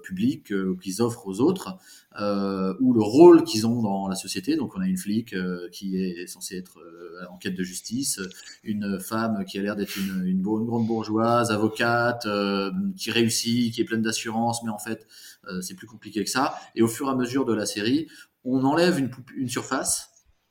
publique 0.04 0.52
qu'ils 0.82 1.02
offrent 1.02 1.28
aux 1.28 1.40
autres, 1.40 1.78
ou 2.20 2.94
le 2.94 3.02
rôle 3.02 3.44
qu'ils 3.44 3.66
ont 3.66 3.82
dans 3.82 4.08
la 4.08 4.16
société. 4.16 4.56
Donc 4.56 4.76
on 4.76 4.82
a 4.82 4.88
une 4.88 4.98
flic 4.98 5.36
qui 5.72 5.98
est 5.98 6.28
censée 6.28 6.58
être 6.58 6.80
en 7.32 7.38
quête 7.38 7.56
de 7.56 7.64
justice, 7.64 8.20
une 8.64 9.00
femme 9.00 9.46
qui 9.46 9.58
a 9.58 9.62
l'air 9.62 9.76
d'être 9.76 9.98
une, 9.98 10.26
une, 10.26 10.42
grande 10.42 10.88
bourgeoise, 10.88 11.52
avocate, 11.52 12.26
euh, 12.26 12.72
qui 12.98 13.12
réussit, 13.12 13.74
qui 13.74 13.82
est 13.82 13.86
pleine 13.86 14.02
d'assurance, 14.02 14.64
mais 14.64 14.70
en 14.70 14.78
fait, 14.78 15.08
euh, 15.48 15.62
c'est 15.62 15.76
plus 15.76 15.88
compliqué 15.88 16.24
que 16.24 16.30
ça. 16.30 16.56
Et 16.76 16.82
au 16.82 16.88
fur 16.88 17.08
et 17.08 17.12
à 17.12 17.16
mesure 17.16 17.46
de 17.46 17.54
la 17.54 17.66
série, 17.66 18.08
on 18.44 18.64
enlève 18.64 19.00
une, 19.00 19.12
une 19.36 19.50
surface 19.50 20.10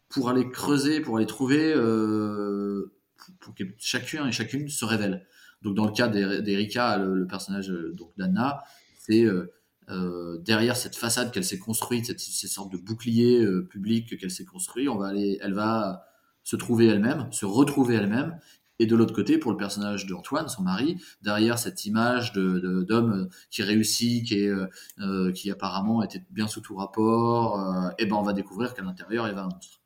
pour 0.09 0.29
aller 0.29 0.49
creuser, 0.51 1.01
pour 1.01 1.17
aller 1.17 1.27
trouver, 1.27 1.73
euh, 1.75 2.93
pour 3.41 3.55
que 3.55 3.65
chacun 3.79 4.27
et 4.27 4.33
chacune 4.33 4.69
se 4.69 4.85
révèle. 4.85 5.27
Donc 5.63 5.75
dans 5.75 5.87
le 5.87 5.93
cas 5.93 6.09
d'Erika, 6.09 6.99
le, 6.99 7.27
personnage 7.27 7.69
donc 7.69 8.13
d'Anna, 8.17 8.63
c'est 8.99 9.25
euh, 9.25 10.39
derrière 10.45 10.77
cette 10.77 10.97
façade 10.97 11.33
qu'elle 11.33 11.45
s'est 11.45 11.59
construite, 11.59 12.07
cette, 12.07 12.21
cette, 12.21 12.51
sorte 12.51 12.73
de 12.73 12.77
bouclier 12.77 13.47
public 13.71 14.19
qu'elle 14.19 14.31
s'est 14.31 14.45
construit, 14.45 14.89
on 14.89 14.97
va 14.97 15.09
aller, 15.09 15.39
elle 15.43 15.55
va 15.55 16.07
se 16.45 16.57
trouver 16.57 16.87
elle-même, 16.87 17.27
se 17.33 17.45
retrouver 17.45 17.97
elle-même. 17.97 18.39
Et 18.79 18.87
de 18.87 18.95
l'autre 18.95 19.15
côté, 19.15 19.39
pour 19.39 19.51
le 19.51 19.57
personnage 19.57 20.07
d'Antoine, 20.07 20.49
son 20.49 20.63
mari, 20.63 21.03
derrière 21.23 21.59
cette 21.59 21.85
image 21.87 22.33
d'homme 22.33 23.29
qui 23.51 23.63
réussit, 23.63 24.27
qui, 24.27 24.41
est, 24.41 24.49
euh, 24.49 24.67
euh, 25.01 25.33
qui 25.33 25.51
apparemment 25.51 26.03
était 26.03 26.23
bien 26.31 26.47
sous 26.47 26.61
tout 26.61 26.77
rapport, 26.77 27.59
euh, 27.61 27.89
et 27.99 28.07
ben 28.07 28.17
on 28.17 28.23
va 28.23 28.33
découvrir 28.33 28.75
qu'à 28.75 28.83
l'intérieur, 28.83 29.27
il 29.27 29.31
y 29.31 29.33
avait 29.33 29.41
un 29.41 29.49
monstre. 29.49 29.81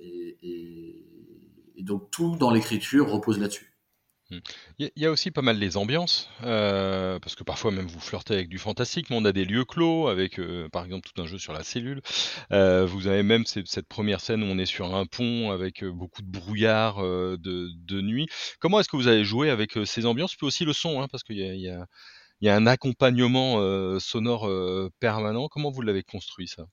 Et, 0.00 1.04
donc 1.82 2.10
tout 2.10 2.36
dans 2.36 2.50
l'écriture 2.50 3.08
repose 3.10 3.38
là-dessus. 3.38 3.68
Mmh. 4.30 4.38
Il 4.78 4.90
y 4.96 5.06
a 5.06 5.10
aussi 5.10 5.30
pas 5.30 5.40
mal 5.40 5.58
les 5.58 5.78
ambiances, 5.78 6.28
euh, 6.42 7.18
parce 7.18 7.34
que 7.34 7.44
parfois 7.44 7.70
même 7.70 7.86
vous 7.86 7.98
flirtez 7.98 8.34
avec 8.34 8.50
du 8.50 8.58
fantastique, 8.58 9.08
mais 9.08 9.16
on 9.16 9.24
a 9.24 9.32
des 9.32 9.46
lieux 9.46 9.64
clos 9.64 10.08
avec, 10.08 10.38
euh, 10.38 10.68
par 10.68 10.84
exemple, 10.84 11.08
tout 11.08 11.22
un 11.22 11.26
jeu 11.26 11.38
sur 11.38 11.54
la 11.54 11.62
cellule. 11.62 12.02
Euh, 12.52 12.84
vous 12.84 13.06
avez 13.06 13.22
même 13.22 13.46
cette 13.46 13.88
première 13.88 14.20
scène 14.20 14.42
où 14.42 14.46
on 14.46 14.58
est 14.58 14.66
sur 14.66 14.94
un 14.94 15.06
pont 15.06 15.50
avec 15.50 15.82
beaucoup 15.82 16.20
de 16.20 16.30
brouillard 16.30 16.98
de, 16.98 18.00
nuit. 18.02 18.28
Comment 18.60 18.80
est-ce 18.80 18.88
que 18.88 18.96
vous 18.96 19.08
avez 19.08 19.24
joué 19.24 19.48
avec 19.48 19.78
ces 19.86 20.04
ambiances, 20.04 20.36
puis 20.36 20.46
aussi 20.46 20.66
le 20.66 20.74
son, 20.74 21.00
hein, 21.00 21.08
parce 21.10 21.22
qu'il 21.22 21.38
y 21.38 21.70
a, 21.70 21.86
y 22.42 22.48
a 22.48 22.54
un 22.54 22.66
accompagnement 22.66 23.98
sonore 23.98 24.50
permanent. 25.00 25.48
Comment 25.48 25.70
vous 25.70 25.82
l'avez 25.82 26.02
construit 26.02 26.48
ça? 26.48 26.66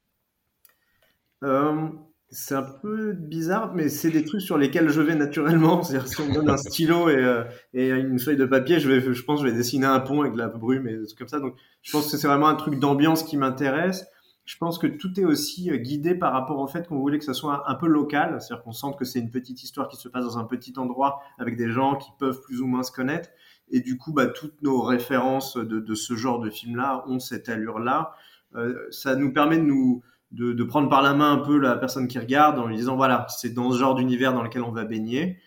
C'est 2.29 2.55
un 2.55 2.63
peu 2.63 3.13
bizarre, 3.13 3.73
mais 3.75 3.87
c'est 3.87 4.09
des 4.09 4.25
trucs 4.25 4.41
sur 4.41 4.57
lesquels 4.57 4.89
je 4.89 5.01
vais 5.01 5.15
naturellement. 5.15 5.83
C'est-à-dire, 5.83 6.07
si 6.07 6.21
on 6.21 6.27
me 6.27 6.33
donne 6.33 6.49
un 6.49 6.57
stylo 6.57 7.09
et, 7.09 7.15
euh, 7.15 7.43
et, 7.73 7.89
une 7.89 8.19
feuille 8.19 8.37
de 8.37 8.45
papier, 8.45 8.79
je, 8.79 8.89
vais, 8.89 9.13
je 9.13 9.23
pense 9.23 9.41
que 9.41 9.47
je 9.47 9.51
vais 9.51 9.57
dessiner 9.57 9.85
un 9.85 9.99
pont 9.99 10.21
avec 10.21 10.33
de 10.33 10.37
la 10.37 10.47
brume 10.47 10.87
et 10.87 10.97
des 10.97 11.05
trucs 11.05 11.19
comme 11.19 11.27
ça. 11.27 11.39
Donc, 11.39 11.55
je 11.81 11.91
pense 11.91 12.11
que 12.11 12.17
c'est 12.17 12.27
vraiment 12.27 12.47
un 12.47 12.55
truc 12.55 12.79
d'ambiance 12.79 13.23
qui 13.23 13.37
m'intéresse. 13.37 14.07
Je 14.43 14.57
pense 14.57 14.77
que 14.77 14.87
tout 14.87 15.19
est 15.19 15.25
aussi 15.25 15.71
euh, 15.71 15.77
guidé 15.77 16.15
par 16.15 16.33
rapport 16.33 16.59
au 16.59 16.67
fait 16.67 16.87
qu'on 16.87 16.99
voulait 16.99 17.19
que 17.19 17.25
ça 17.25 17.33
soit 17.33 17.69
un 17.69 17.75
peu 17.75 17.87
local. 17.87 18.41
C'est-à-dire 18.41 18.63
qu'on 18.63 18.73
sente 18.73 18.97
que 18.97 19.05
c'est 19.05 19.19
une 19.19 19.31
petite 19.31 19.63
histoire 19.63 19.87
qui 19.87 19.97
se 19.97 20.09
passe 20.09 20.25
dans 20.25 20.37
un 20.37 20.45
petit 20.45 20.73
endroit 20.77 21.19
avec 21.37 21.57
des 21.57 21.71
gens 21.71 21.95
qui 21.95 22.09
peuvent 22.19 22.41
plus 22.41 22.61
ou 22.61 22.67
moins 22.67 22.83
se 22.83 22.91
connaître. 22.91 23.29
Et 23.69 23.81
du 23.81 23.97
coup, 23.97 24.13
bah, 24.13 24.27
toutes 24.27 24.61
nos 24.61 24.81
références 24.81 25.57
de, 25.57 25.79
de 25.79 25.95
ce 25.95 26.15
genre 26.15 26.39
de 26.39 26.49
film-là 26.49 27.03
ont 27.07 27.19
cette 27.19 27.49
allure-là. 27.49 28.13
Euh, 28.55 28.87
ça 28.91 29.15
nous 29.15 29.33
permet 29.33 29.57
de 29.57 29.63
nous 29.63 30.01
de, 30.35 30.63
prendre 30.63 30.89
par 30.89 31.01
la 31.01 31.13
main 31.13 31.33
un 31.33 31.37
peu 31.37 31.57
la 31.57 31.75
personne 31.75 32.07
qui 32.07 32.19
regarde 32.19 32.59
en 32.59 32.67
lui 32.67 32.75
disant 32.75 32.95
voilà, 32.95 33.25
c'est 33.29 33.53
dans 33.53 33.71
ce 33.71 33.79
genre 33.79 33.95
d'univers 33.95 34.33
dans 34.33 34.43
lequel 34.43 34.63
on 34.63 34.71
va 34.71 34.85
baigner. 34.85 35.39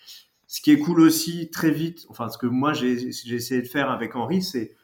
Ce 0.47 0.61
qui 0.61 0.71
est 0.71 0.79
cool 0.79 1.01
aussi, 1.01 1.51
très 1.51 1.71
vite, 1.71 2.07
enfin, 2.09 2.29
ce 2.29 2.39
que 2.39 2.47
moi 2.47 2.73
j'ai 2.73 3.09
essayé 3.09 3.61
de 3.61 3.67
faire 3.67 3.91
avec 3.91 4.17
Henri, 4.17 4.43
c'est 4.43 4.77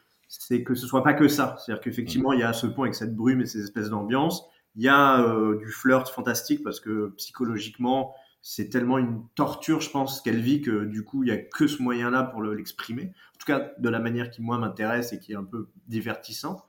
que 0.63 0.75
ce 0.75 0.85
soit 0.85 1.03
pas 1.03 1.13
que 1.13 1.27
ça. 1.27 1.55
C'est-à-dire 1.57 1.81
qu'effectivement, 1.81 2.33
il 2.33 2.39
y 2.39 2.43
a 2.43 2.53
ce 2.53 2.67
point 2.67 2.85
avec 2.85 2.95
cette 2.95 3.15
brume 3.15 3.41
et 3.41 3.45
ces 3.45 3.63
espèces 3.63 3.89
d'ambiance, 3.89 4.43
Il 4.75 4.83
y 4.83 4.89
a 4.89 5.25
du 5.57 5.71
flirt 5.71 6.07
fantastique 6.09 6.63
parce 6.63 6.79
que 6.79 7.13
psychologiquement, 7.17 8.13
c'est 8.47 8.69
tellement 8.69 8.99
une 8.99 9.23
torture, 9.33 9.81
je 9.81 9.89
pense, 9.89 10.21
qu'elle 10.21 10.39
vit 10.39 10.61
que 10.61 10.85
du 10.85 11.03
coup, 11.03 11.23
il 11.23 11.29
y 11.29 11.31
a 11.31 11.37
que 11.37 11.65
ce 11.65 11.81
moyen-là 11.81 12.21
pour 12.21 12.43
l'exprimer. 12.43 13.11
en 13.33 13.37
tout 13.39 13.47
cas, 13.47 13.71
de 13.79 13.89
la 13.89 13.99
manière 13.99 14.29
qui 14.29 14.43
moi 14.43 14.59
m'intéresse 14.59 15.13
et 15.13 15.19
qui 15.19 15.31
est 15.31 15.35
un 15.35 15.43
peu 15.43 15.67
divertissante. 15.87 16.63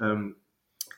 Euh, 0.00 0.30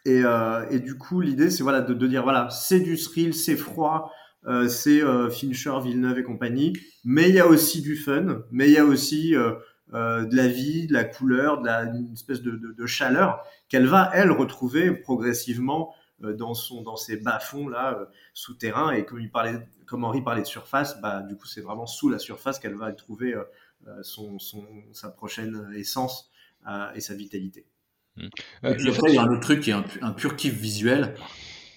et, 0.04 0.24
euh, 0.24 0.68
et, 0.70 0.80
du 0.80 0.96
coup, 0.98 1.20
l'idée, 1.20 1.50
c'est 1.50 1.62
voilà 1.62 1.80
de, 1.80 1.94
de, 1.94 2.06
dire 2.06 2.22
voilà, 2.22 2.48
c'est 2.50 2.80
du 2.80 2.96
thrill, 2.96 3.34
c'est 3.34 3.56
froid, 3.56 4.12
euh, 4.46 4.68
c'est 4.68 5.02
euh, 5.02 5.30
Fincher, 5.30 5.74
Villeneuve 5.82 6.18
et 6.18 6.24
compagnie, 6.24 6.72
mais 7.04 7.28
il 7.28 7.34
y 7.34 7.40
a 7.40 7.46
aussi 7.46 7.82
du 7.82 7.96
fun, 7.96 8.42
mais 8.50 8.68
il 8.68 8.72
y 8.72 8.78
a 8.78 8.84
aussi 8.84 9.34
euh, 9.34 9.54
de 9.92 10.36
la 10.36 10.48
vie, 10.48 10.86
de 10.86 10.92
la 10.92 11.04
couleur, 11.04 11.60
de 11.60 11.66
la 11.66 11.84
une 11.84 12.12
espèce 12.12 12.42
de, 12.42 12.52
de, 12.52 12.72
de 12.72 12.86
chaleur 12.86 13.42
qu'elle 13.68 13.86
va 13.86 14.10
elle 14.14 14.30
retrouver 14.30 14.90
progressivement 14.92 15.94
dans 16.20 16.54
son 16.54 16.82
dans 16.82 16.96
ses 16.96 17.16
bas 17.16 17.40
fonds 17.40 17.68
là 17.68 18.08
souterrains 18.32 18.92
et 18.92 19.04
comme 19.04 19.20
il 19.20 19.28
parlait 19.30 19.58
comme 19.92 20.04
Henri 20.04 20.22
parlait 20.22 20.40
de 20.40 20.46
surface, 20.46 20.98
bah, 21.02 21.20
du 21.20 21.36
coup, 21.36 21.46
c'est 21.46 21.60
vraiment 21.60 21.84
sous 21.84 22.08
la 22.08 22.18
surface 22.18 22.58
qu'elle 22.58 22.76
va 22.76 22.90
trouver 22.92 23.34
euh, 23.34 23.44
euh, 23.88 24.02
son, 24.02 24.38
son, 24.38 24.66
sa 24.92 25.10
prochaine 25.10 25.70
essence 25.76 26.30
euh, 26.66 26.90
et 26.94 27.00
sa 27.02 27.14
vitalité. 27.14 27.66
Puis 28.16 28.88
après, 28.88 29.10
il 29.10 29.14
y 29.14 29.18
a 29.18 29.22
un 29.22 29.32
autre 29.32 29.40
truc 29.40 29.60
qui 29.60 29.70
est 29.70 29.74
un, 29.74 29.84
un 30.02 30.12
pur 30.12 30.36
kiff 30.36 30.54
visuel 30.54 31.14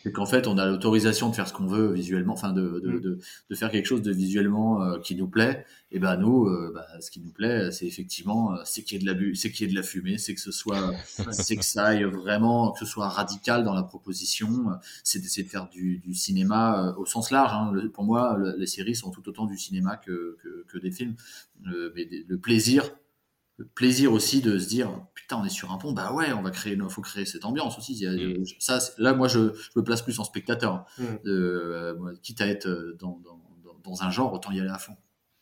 c'est 0.06 0.12
qu'en 0.12 0.28
fait, 0.28 0.46
on 0.46 0.60
a 0.60 0.68
l'autorisation 0.68 1.32
de 1.32 1.36
faire 1.36 1.48
ce 1.48 1.54
qu'on 1.54 1.66
veut 1.66 1.92
visuellement, 1.92 2.34
enfin 2.34 2.54
de, 2.54 2.80
de, 2.80 2.92
mm. 2.92 3.02
de, 3.02 3.20
de, 3.50 3.56
faire 3.56 3.72
quelque 3.72 3.88
chose 3.88 4.04
de 4.04 4.12
visuellement 4.12 4.84
euh, 4.84 5.00
qui 5.00 5.16
nous 5.16 5.28
plaît. 5.28 5.66
Et 5.92 5.98
ben 5.98 6.16
nous, 6.16 6.46
euh, 6.46 6.72
bah, 6.76 6.86
ce 7.02 7.10
qui 7.10 7.20
nous 7.22 7.32
plaît, 7.32 7.72
c'est 7.72 7.88
effectivement, 7.88 8.54
euh, 8.54 8.58
c'est 8.66 8.84
qu'il 8.84 9.00
y 9.00 9.02
ait 9.02 9.04
de 9.04 9.12
la 9.12 9.36
c'est 9.36 9.52
qu'il 9.52 9.66
y 9.66 9.68
ait 9.68 9.74
de 9.74 9.76
la 9.76 9.82
fumée, 9.82 10.20
c'est 10.20 10.36
que 10.36 10.42
ce 10.42 10.52
soit, 10.52 10.94
c'est 11.32 11.56
que 11.56 11.66
ça 11.66 11.86
aille 11.86 12.04
vraiment, 12.04 12.72
que 12.72 12.78
ce 12.78 12.86
soit 12.86 13.10
radical 13.10 13.64
dans 13.64 13.74
la 13.74 13.82
proposition. 13.82 14.68
C'est 15.04 15.18
d'essayer 15.18 15.44
de 15.44 15.50
faire 15.50 15.70
du, 15.70 15.98
du 15.98 16.14
cinéma 16.14 16.94
au 17.00 17.08
sens 17.08 17.32
large. 17.32 17.54
Hein. 17.54 17.90
pour 17.92 18.04
moi, 18.04 18.38
les 18.58 18.68
séries 18.68 18.96
sont 18.96 19.10
tout 19.10 19.28
autant 19.28 19.48
du 19.48 19.58
cinéma 19.58 19.98
que, 19.98 20.38
que, 20.44 20.66
que 20.68 20.78
des 20.78 20.92
films. 20.92 21.16
mais 21.64 22.08
le 22.28 22.38
plaisir 22.38 22.92
le 23.58 23.66
plaisir 23.66 24.12
aussi 24.12 24.42
de 24.42 24.58
se 24.58 24.68
dire 24.68 24.90
putain 25.14 25.38
on 25.38 25.46
est 25.46 25.50
sur 25.50 25.72
un 25.72 25.78
pont 25.78 25.94
bah 25.94 26.12
ouais 26.14 26.34
on 26.34 26.42
va 26.42 26.52
créer 26.52 26.78
faut 26.90 27.02
créer 27.02 27.26
cette 27.26 27.46
ambiance 27.46 27.78
aussi 27.78 28.06
mm. 28.06 28.44
ça 28.60 28.80
là 28.98 29.14
moi 29.14 29.28
je, 29.28 29.54
je, 29.54 29.70
me 29.80 29.84
place 29.84 30.02
plus 30.02 30.20
en 30.20 30.24
spectateur 30.24 30.86
mm. 30.98 31.04
euh, 31.26 32.16
quitte 32.22 32.42
à 32.42 32.48
être 32.48 32.68
dans, 33.00 33.20
dans, 33.24 33.40
dans, 33.84 34.04
un 34.04 34.10
genre 34.10 34.34
autant 34.34 34.52
y 34.52 34.60
aller 34.60 34.70
à 34.70 34.78
fond 34.78 34.96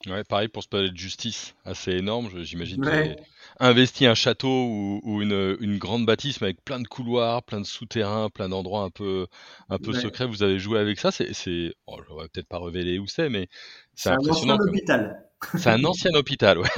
ouais 0.07 0.23
pareil 0.23 0.47
pour 0.47 0.63
ce 0.63 0.67
palais 0.67 0.89
de 0.89 0.97
justice 0.97 1.55
assez 1.65 1.91
énorme 1.91 2.29
j'imagine 2.43 2.83
ouais. 2.85 3.15
investi 3.59 4.05
un 4.05 4.15
château 4.15 4.49
ou, 4.49 5.01
ou, 5.03 5.21
une, 5.21 5.57
une 5.59 5.77
grande 5.77 6.05
bâtisse 6.05 6.41
mais 6.41 6.47
avec 6.47 6.63
plein 6.63 6.79
de 6.79 6.87
couloirs 6.87 7.43
plein 7.43 7.61
de 7.61 7.65
souterrains 7.65 8.29
plein 8.29 8.49
d'endroits 8.49 8.83
un 8.83 8.89
peu 8.89 9.27
un 9.69 9.77
peu 9.77 9.91
ouais. 9.91 10.01
secrets 10.01 10.25
vous 10.25 10.43
avez 10.43 10.59
joué 10.59 10.79
avec 10.79 10.99
ça 10.99 11.11
c'est 11.11 11.73
oh, 11.87 11.97
je 11.97 12.13
vais 12.13 12.27
peut-être 12.29 12.47
pas 12.47 12.59
révéler 12.59 12.99
où 12.99 13.07
c'est 13.07 13.29
mais 13.29 13.47
c'est 13.95 14.09
impressionnant 14.09 14.55
un 14.55 14.67
hôpital 14.67 15.23
c'est 15.57 15.69
un 15.69 15.83
ancien 15.83 16.11
hôpital, 16.13 16.59
ouais. 16.59 16.69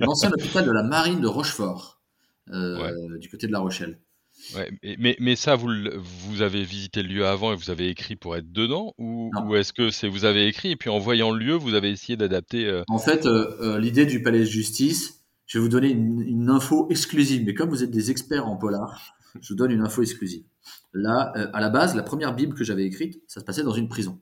L'ancien 0.00 0.30
hôpital 0.30 0.64
de 0.64 0.72
la 0.72 0.82
marine 0.82 1.20
de 1.20 1.26
Rochefort, 1.26 2.00
euh, 2.52 3.18
du 3.18 3.28
côté 3.28 3.46
de 3.46 3.52
La 3.52 3.60
Rochelle. 3.60 3.98
Ouais, 4.54 4.70
mais, 4.98 5.16
mais 5.20 5.36
ça, 5.36 5.56
vous, 5.56 5.68
vous 5.98 6.42
avez 6.42 6.62
visité 6.64 7.02
le 7.02 7.08
lieu 7.08 7.26
avant 7.26 7.52
et 7.52 7.56
vous 7.56 7.70
avez 7.70 7.88
écrit 7.88 8.16
pour 8.16 8.36
être 8.36 8.50
dedans 8.50 8.94
Ou, 8.98 9.30
ou 9.46 9.56
est-ce 9.56 9.72
que 9.72 9.90
c'est 9.90 10.08
vous 10.08 10.24
avez 10.24 10.46
écrit 10.46 10.72
et 10.72 10.76
puis 10.76 10.90
en 10.90 10.98
voyant 10.98 11.30
le 11.30 11.38
lieu, 11.38 11.54
vous 11.54 11.74
avez 11.74 11.90
essayé 11.90 12.16
d'adapter 12.16 12.66
euh... 12.66 12.82
En 12.88 12.98
fait, 12.98 13.26
euh, 13.26 13.56
euh, 13.60 13.78
l'idée 13.78 14.06
du 14.06 14.22
palais 14.22 14.40
de 14.40 14.44
justice, 14.44 15.24
je 15.46 15.58
vais 15.58 15.62
vous 15.62 15.68
donner 15.68 15.90
une, 15.90 16.20
une, 16.20 16.50
info 16.50 16.88
exclusive, 16.90 17.44
mais 17.44 17.54
comme 17.54 17.70
vous 17.70 17.82
êtes 17.82 17.90
des 17.90 18.10
experts 18.10 18.46
en 18.46 18.56
polar, 18.56 19.14
je 19.40 19.48
vous 19.48 19.56
donne 19.56 19.70
une 19.70 19.82
info 19.82 20.02
exclusive. 20.02 20.44
Là, 20.92 21.32
euh, 21.36 21.48
à 21.52 21.60
la 21.60 21.70
base, 21.70 21.94
la 21.94 22.02
première 22.02 22.34
Bible 22.34 22.54
que 22.54 22.64
j'avais 22.64 22.84
écrite, 22.84 23.22
ça 23.26 23.40
se 23.40 23.44
passait 23.44 23.62
dans 23.62 23.74
une 23.74 23.88
prison 23.88 24.20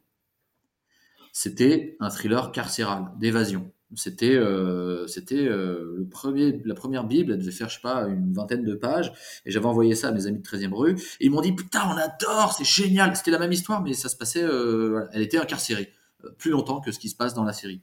c'était 1.38 1.96
un 2.00 2.10
thriller 2.10 2.50
carcéral, 2.50 3.12
d'évasion. 3.16 3.70
C'était, 3.96 4.34
euh, 4.34 5.06
c'était 5.06 5.46
euh, 5.46 5.94
le 5.96 6.06
premier, 6.06 6.60
la 6.64 6.74
première 6.74 7.04
Bible, 7.04 7.32
elle 7.32 7.38
devait 7.38 7.50
faire, 7.50 7.70
je 7.70 7.76
sais 7.76 7.80
pas, 7.80 8.06
une 8.06 8.34
vingtaine 8.34 8.62
de 8.62 8.74
pages, 8.74 9.12
et 9.46 9.50
j'avais 9.50 9.66
envoyé 9.66 9.94
ça 9.94 10.08
à 10.08 10.12
mes 10.12 10.26
amis 10.26 10.38
de 10.38 10.46
13e 10.46 10.74
rue, 10.74 10.92
et 11.20 11.26
ils 11.26 11.30
m'ont 11.30 11.40
dit, 11.40 11.52
putain, 11.52 11.80
on 11.88 11.96
adore, 11.96 12.52
c'est 12.52 12.66
génial. 12.66 13.16
C'était 13.16 13.30
la 13.30 13.38
même 13.38 13.52
histoire, 13.52 13.82
mais 13.82 13.94
ça 13.94 14.10
se 14.10 14.16
passait, 14.16 14.42
euh, 14.42 15.06
elle 15.12 15.22
était 15.22 15.38
incarcérée, 15.38 15.90
euh, 16.24 16.30
plus 16.36 16.50
longtemps 16.50 16.80
que 16.80 16.92
ce 16.92 16.98
qui 16.98 17.08
se 17.08 17.16
passe 17.16 17.32
dans 17.32 17.44
la 17.44 17.54
série. 17.54 17.80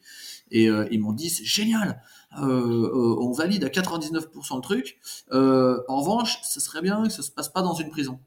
Et 0.51 0.65
ils 0.91 1.00
m'ont 1.00 1.12
dit, 1.12 1.31
c'est 1.31 1.43
génial, 1.43 2.03
on 2.38 3.31
valide 3.31 3.63
à 3.63 3.69
99% 3.69 4.55
le 4.57 4.62
truc, 4.62 5.00
en 5.31 6.01
revanche, 6.01 6.39
ce 6.43 6.59
serait 6.59 6.83
bien 6.83 7.01
que 7.07 7.12
ça 7.12 7.24
se 7.24 7.31
passe 7.31 7.50
pas 7.50 7.63
dans 7.63 7.74
une 7.74 7.89
prison. 7.89 8.19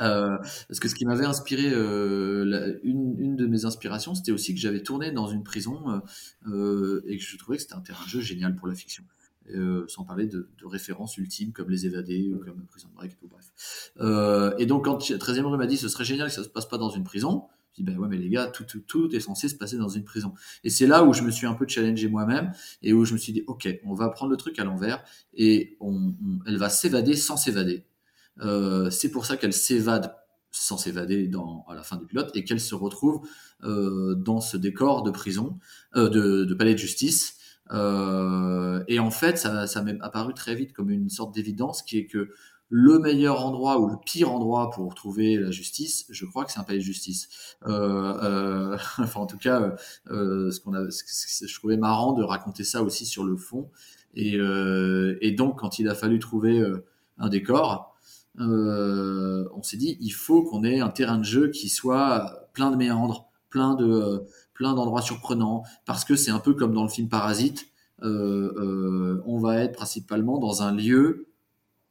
Euh, 0.00 0.36
parce 0.68 0.80
que 0.80 0.88
ce 0.88 0.94
qui 0.94 1.04
m'avait 1.04 1.24
inspiré, 1.24 1.70
euh, 1.72 2.78
une, 2.82 3.16
une, 3.18 3.36
de 3.36 3.46
mes 3.46 3.64
inspirations, 3.64 4.14
c'était 4.14 4.32
aussi 4.32 4.54
que 4.54 4.60
j'avais 4.60 4.82
tourné 4.82 5.10
dans 5.10 5.28
une 5.28 5.42
prison 5.42 6.02
euh, 6.46 7.02
et 7.06 7.16
que 7.16 7.22
je 7.22 7.36
trouvais 7.36 7.56
que 7.56 7.62
c'était 7.62 7.74
un 7.74 7.80
terrain 7.80 8.04
de 8.04 8.08
jeu 8.08 8.20
génial 8.20 8.54
pour 8.56 8.68
la 8.68 8.74
fiction. 8.74 9.04
sans 9.88 10.04
parler 10.04 10.26
de, 10.26 10.48
de, 10.58 10.66
références 10.66 11.16
ultimes 11.18 11.52
comme 11.52 11.70
Les 11.70 11.86
Évadés 11.86 12.32
ou 12.32 12.38
comme 12.38 12.64
Prison 12.66 12.88
Break, 12.94 13.18
tout 13.18 13.28
bref. 13.28 13.92
et 14.58 14.66
donc, 14.66 14.84
quand 14.84 14.98
13e 14.98 15.42
rue 15.42 15.58
m'a 15.58 15.66
dit 15.66 15.76
ce 15.76 15.88
serait 15.88 16.04
génial 16.04 16.28
que 16.28 16.34
ça 16.34 16.44
se 16.44 16.48
passe 16.48 16.66
pas 16.66 16.78
dans 16.78 16.90
une 16.90 17.04
prison, 17.04 17.44
je 17.72 17.76
dis 17.76 17.82
ben 17.84 17.96
ouais, 17.98 18.08
mais 18.08 18.16
les 18.16 18.28
gars, 18.28 18.46
tout, 18.48 18.64
tout, 18.64 18.80
tout 18.80 19.14
est 19.14 19.20
censé 19.20 19.48
se 19.48 19.54
passer 19.54 19.76
dans 19.76 19.88
une 19.88 20.04
prison. 20.04 20.34
Et 20.64 20.70
c'est 20.70 20.86
là 20.86 21.04
où 21.04 21.12
je 21.12 21.22
me 21.22 21.30
suis 21.30 21.46
un 21.46 21.54
peu 21.54 21.66
challengé 21.68 22.08
moi-même 22.08 22.52
et 22.82 22.92
où 22.92 23.04
je 23.04 23.12
me 23.12 23.18
suis 23.18 23.32
dit 23.32 23.44
ok, 23.46 23.68
on 23.84 23.94
va 23.94 24.08
prendre 24.08 24.30
le 24.30 24.36
truc 24.36 24.58
à 24.58 24.64
l'envers 24.64 25.04
et 25.34 25.76
on, 25.80 26.14
on, 26.24 26.38
elle 26.46 26.58
va 26.58 26.68
s'évader 26.68 27.14
sans 27.14 27.36
s'évader. 27.36 27.84
Euh, 28.40 28.90
c'est 28.90 29.10
pour 29.10 29.26
ça 29.26 29.36
qu'elle 29.36 29.52
s'évade 29.52 30.14
sans 30.50 30.78
s'évader 30.78 31.28
dans, 31.28 31.64
à 31.68 31.74
la 31.74 31.82
fin 31.82 31.96
du 31.96 32.06
pilote 32.06 32.30
et 32.34 32.44
qu'elle 32.44 32.60
se 32.60 32.74
retrouve 32.74 33.26
euh, 33.62 34.14
dans 34.14 34.40
ce 34.40 34.56
décor 34.56 35.02
de 35.02 35.10
prison, 35.10 35.58
euh, 35.96 36.08
de, 36.08 36.44
de, 36.44 36.54
palais 36.54 36.74
de 36.74 36.78
justice. 36.78 37.36
Euh, 37.72 38.82
et 38.88 38.98
en 38.98 39.10
fait, 39.10 39.38
ça, 39.38 39.66
ça 39.66 39.82
m'est 39.82 40.00
apparu 40.00 40.34
très 40.34 40.54
vite 40.54 40.72
comme 40.72 40.90
une 40.90 41.08
sorte 41.08 41.34
d'évidence 41.34 41.82
qui 41.82 41.98
est 41.98 42.06
que 42.06 42.30
le 42.68 43.00
meilleur 43.00 43.44
endroit 43.44 43.80
ou 43.80 43.88
le 43.88 43.96
pire 44.04 44.30
endroit 44.30 44.70
pour 44.70 44.94
trouver 44.94 45.36
la 45.36 45.50
justice, 45.50 46.06
je 46.08 46.24
crois 46.24 46.44
que 46.44 46.52
c'est 46.52 46.60
un 46.60 46.64
palais 46.64 46.78
de 46.78 46.84
justice. 46.84 47.28
Euh, 47.66 48.76
enfin, 48.98 49.20
en 49.20 49.26
tout 49.26 49.38
cas, 49.38 49.74
ce 50.06 50.60
qu'on 50.60 50.74
a, 50.74 50.88
ce 50.90 51.46
je 51.46 51.54
trouvais 51.54 51.76
marrant 51.76 52.12
de 52.12 52.22
raconter 52.22 52.62
ça 52.62 52.82
aussi 52.82 53.06
sur 53.06 53.24
le 53.24 53.36
fond. 53.36 53.70
Et, 54.14 54.38
et 55.20 55.32
donc, 55.32 55.58
quand 55.58 55.80
il 55.80 55.88
a 55.88 55.96
fallu 55.96 56.20
trouver 56.20 56.64
un 57.18 57.28
décor, 57.28 57.89
euh, 58.40 59.48
on 59.54 59.62
s'est 59.62 59.76
dit 59.76 59.98
il 60.00 60.10
faut 60.10 60.42
qu'on 60.42 60.64
ait 60.64 60.80
un 60.80 60.88
terrain 60.88 61.18
de 61.18 61.24
jeu 61.24 61.48
qui 61.48 61.68
soit 61.68 62.48
plein 62.54 62.70
de 62.70 62.76
méandres, 62.76 63.30
plein 63.50 63.74
de 63.74 64.24
plein 64.54 64.74
d'endroits 64.74 65.02
surprenants, 65.02 65.62
parce 65.86 66.04
que 66.04 66.16
c'est 66.16 66.30
un 66.30 66.38
peu 66.38 66.54
comme 66.54 66.74
dans 66.74 66.82
le 66.82 66.88
film 66.88 67.08
Parasite. 67.08 67.66
Euh, 68.02 68.52
euh, 68.56 69.22
on 69.26 69.38
va 69.38 69.60
être 69.60 69.72
principalement 69.72 70.38
dans 70.38 70.62
un 70.62 70.74
lieu 70.74 71.30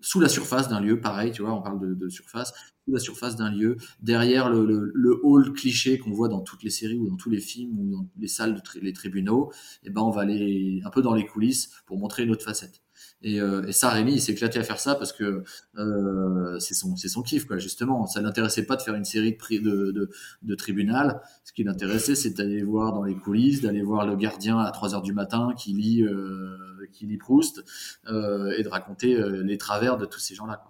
sous 0.02 0.20
la 0.20 0.30
surface 0.30 0.70
d'un 0.70 0.80
lieu, 0.80 1.02
pareil, 1.02 1.32
tu 1.32 1.42
vois, 1.42 1.54
on 1.54 1.62
parle 1.62 1.98
de, 1.98 2.10
surface, 2.10 2.54
sous 2.86 2.94
la 2.94 3.00
surface 3.00 3.36
d'un 3.36 3.52
lieu, 3.52 3.78
derrière 4.02 4.50
le, 4.50 5.20
hall 5.24 5.52
cliché 5.54 5.98
qu'on 5.98 6.12
voit 6.12 6.30
dans 6.30 6.42
toutes 6.42 6.64
les 6.64 6.70
séries 6.70 6.98
ou 6.98 7.10
dans 7.10 7.18
tous 7.18 7.30
les 7.30 7.42
films 7.42 7.78
ou 7.78 7.92
dans 7.92 8.08
les 8.18 8.28
salles 8.28 8.56
de 8.56 8.62
les 8.82 8.94
tribunaux, 8.94 9.52
et 9.84 9.88
eh 9.88 9.90
ben 9.90 10.02
on 10.02 10.10
va 10.10 10.22
aller 10.22 10.82
un 10.86 10.90
peu 10.90 11.02
dans 11.02 11.14
les 11.14 11.26
coulisses 11.26 11.70
pour 11.86 11.98
montrer 11.98 12.24
une 12.24 12.32
autre 12.32 12.46
facette. 12.46 12.82
Et, 13.22 13.42
euh, 13.42 13.66
et 13.68 13.74
ça, 13.74 13.90
Rémi, 13.90 14.14
il 14.14 14.22
s'est 14.22 14.32
éclaté 14.32 14.60
à 14.60 14.64
faire 14.64 14.80
ça 14.80 14.96
parce 14.96 15.12
que 15.12 15.44
euh, 15.78 16.58
c'est 16.60 16.74
son, 16.74 16.96
son 16.96 17.22
kiff, 17.22 17.46
quoi. 17.46 17.58
Justement, 17.58 18.06
ça 18.08 18.22
l'intéressait 18.22 18.66
pas 18.66 18.78
de 18.78 18.82
faire 18.82 18.96
une 18.96 19.04
série 19.04 19.34
de, 19.34 19.58
de, 19.60 19.92
de, 19.92 20.10
de 20.42 20.56
tribunal. 20.56 21.22
Ce 21.44 21.52
qui 21.52 21.64
l'intéressait, 21.64 22.16
c'est 22.16 22.32
d'aller 22.32 22.64
voir 22.64 22.94
dans 22.94 23.04
les 23.04 23.16
coulisses, 23.16 23.62
d'aller 23.62 23.82
voir 23.82 24.06
le 24.08 24.16
gardien 24.16 24.58
à 24.60 24.72
3 24.72 24.96
heures 24.96 25.02
du 25.02 25.14
matin 25.14 25.54
qui 25.58 25.74
lit, 25.74 26.02
euh, 26.04 26.88
qui 26.94 27.06
lit 27.08 27.18
Proust 27.18 27.64
euh, 28.08 28.54
et 28.58 28.64
de 28.64 28.70
raconter 28.70 29.16
euh, 29.16 29.44
les 29.44 29.58
travers 29.58 29.98
de 29.98 30.06
tous 30.06 30.20
ces 30.20 30.36
gens-là. 30.36 30.64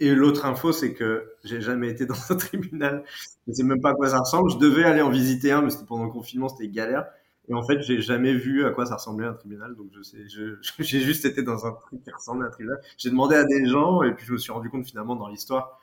Et 0.00 0.14
l'autre 0.14 0.44
info, 0.44 0.72
c'est 0.72 0.92
que 0.94 1.34
j'ai 1.44 1.60
jamais 1.60 1.88
été 1.88 2.06
dans 2.06 2.16
un 2.30 2.36
tribunal. 2.36 3.04
Je 3.46 3.52
sais 3.52 3.62
même 3.62 3.80
pas 3.80 3.90
à 3.90 3.94
quoi 3.94 4.08
ça 4.08 4.18
ressemble. 4.18 4.50
Je 4.50 4.58
devais 4.58 4.84
aller 4.84 5.02
en 5.02 5.10
visiter 5.10 5.52
un, 5.52 5.62
mais 5.62 5.70
c'était 5.70 5.86
pendant 5.86 6.04
le 6.04 6.10
confinement, 6.10 6.48
c'était 6.48 6.68
galère. 6.68 7.06
Et 7.48 7.54
en 7.54 7.62
fait, 7.62 7.80
j'ai 7.82 8.00
jamais 8.00 8.32
vu 8.32 8.64
à 8.64 8.70
quoi 8.70 8.86
ça 8.86 8.96
ressemblait 8.96 9.26
un 9.26 9.34
tribunal, 9.34 9.74
donc 9.76 9.88
je 9.92 10.02
sais, 10.02 10.18
j'ai 10.78 11.00
juste 11.00 11.24
été 11.24 11.42
dans 11.42 11.66
un 11.66 11.72
truc 11.72 12.02
qui 12.02 12.10
ressemblait 12.10 12.46
à 12.46 12.48
un 12.48 12.52
tribunal. 12.52 12.80
J'ai 12.96 13.10
demandé 13.10 13.36
à 13.36 13.44
des 13.44 13.66
gens, 13.66 14.02
et 14.02 14.14
puis 14.14 14.26
je 14.26 14.32
me 14.32 14.38
suis 14.38 14.52
rendu 14.52 14.70
compte 14.70 14.86
finalement 14.86 15.16
dans 15.16 15.28
l'histoire, 15.28 15.78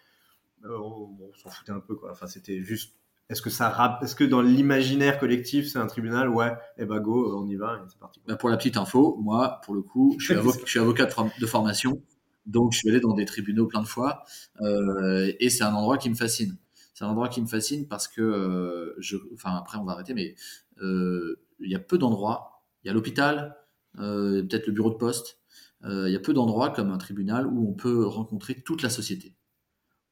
euh, 0.66 0.78
on, 0.78 1.32
s'en 1.36 1.50
foutait 1.50 1.72
un 1.72 1.80
peu 1.80 1.96
quoi. 1.96 2.12
Enfin, 2.12 2.28
c'était 2.28 2.62
juste, 2.64 2.96
est-ce 3.30 3.42
que 3.42 3.50
ça 3.50 4.00
est-ce 4.02 4.16
que 4.16 4.24
dans 4.24 4.42
l'imaginaire 4.42 5.20
collectif 5.20 5.68
c'est 5.68 5.80
un 5.80 5.88
tribunal? 5.88 6.30
Ouais, 6.30 6.50
et 6.78 6.84
eh 6.84 6.86
bah 6.86 6.96
ben, 6.96 7.02
go, 7.02 7.40
on 7.40 7.48
y 7.48 7.56
va, 7.56 7.84
c'est 7.90 8.00
parti. 8.00 8.22
Bah 8.28 8.36
pour 8.36 8.50
la 8.50 8.58
petite 8.58 8.78
info, 8.78 9.18
moi, 9.22 9.62
pour 9.64 9.76
le 9.76 9.82
coup, 9.82 10.16
je 10.20 10.26
suis, 10.26 10.34
avocat, 10.34 10.60
je 10.66 10.70
suis 10.70 10.80
avocat 10.80 11.08
de 11.40 11.46
formation, 11.46 12.02
donc 12.46 12.74
je 12.74 12.80
suis 12.80 12.90
allé 12.90 13.00
dans 13.00 13.14
des 13.14 13.26
tribunaux 13.26 13.68
plein 13.68 13.82
de 13.82 13.88
fois, 13.88 14.24
euh, 14.62 15.32
et 15.40 15.50
c'est 15.50 15.64
un 15.64 15.74
endroit 15.74 15.98
qui 15.98 16.10
me 16.10 16.16
fascine. 16.16 16.58
C'est 16.94 17.06
un 17.06 17.10
endroit 17.10 17.30
qui 17.30 17.42
me 17.42 17.48
fascine 17.48 17.88
parce 17.88 18.08
que, 18.08 18.22
euh, 18.22 18.96
je, 19.00 19.18
enfin 19.34 19.56
après 19.56 19.78
on 19.78 19.86
va 19.86 19.94
arrêter, 19.94 20.14
mais 20.14 20.36
euh, 20.82 21.40
il 21.64 21.72
y 21.72 21.76
a 21.76 21.80
peu 21.80 21.98
d'endroits. 21.98 22.64
Il 22.84 22.88
y 22.88 22.90
a 22.90 22.94
l'hôpital, 22.94 23.58
euh, 24.00 24.42
peut-être 24.44 24.68
le 24.68 24.74
bureau 24.74 24.90
de 24.90 24.96
poste. 24.96 25.40
Euh, 25.84 26.10
il 26.10 26.14
y 26.14 26.16
a 26.16 26.20
peu 26.20 26.34
d'endroits 26.34 26.70
comme 26.70 26.92
un 26.92 26.98
tribunal 26.98 27.48
où 27.48 27.70
on 27.70 27.74
peut 27.74 28.06
rencontrer 28.06 28.62
toute 28.62 28.82
la 28.82 28.90
société. 28.90 29.36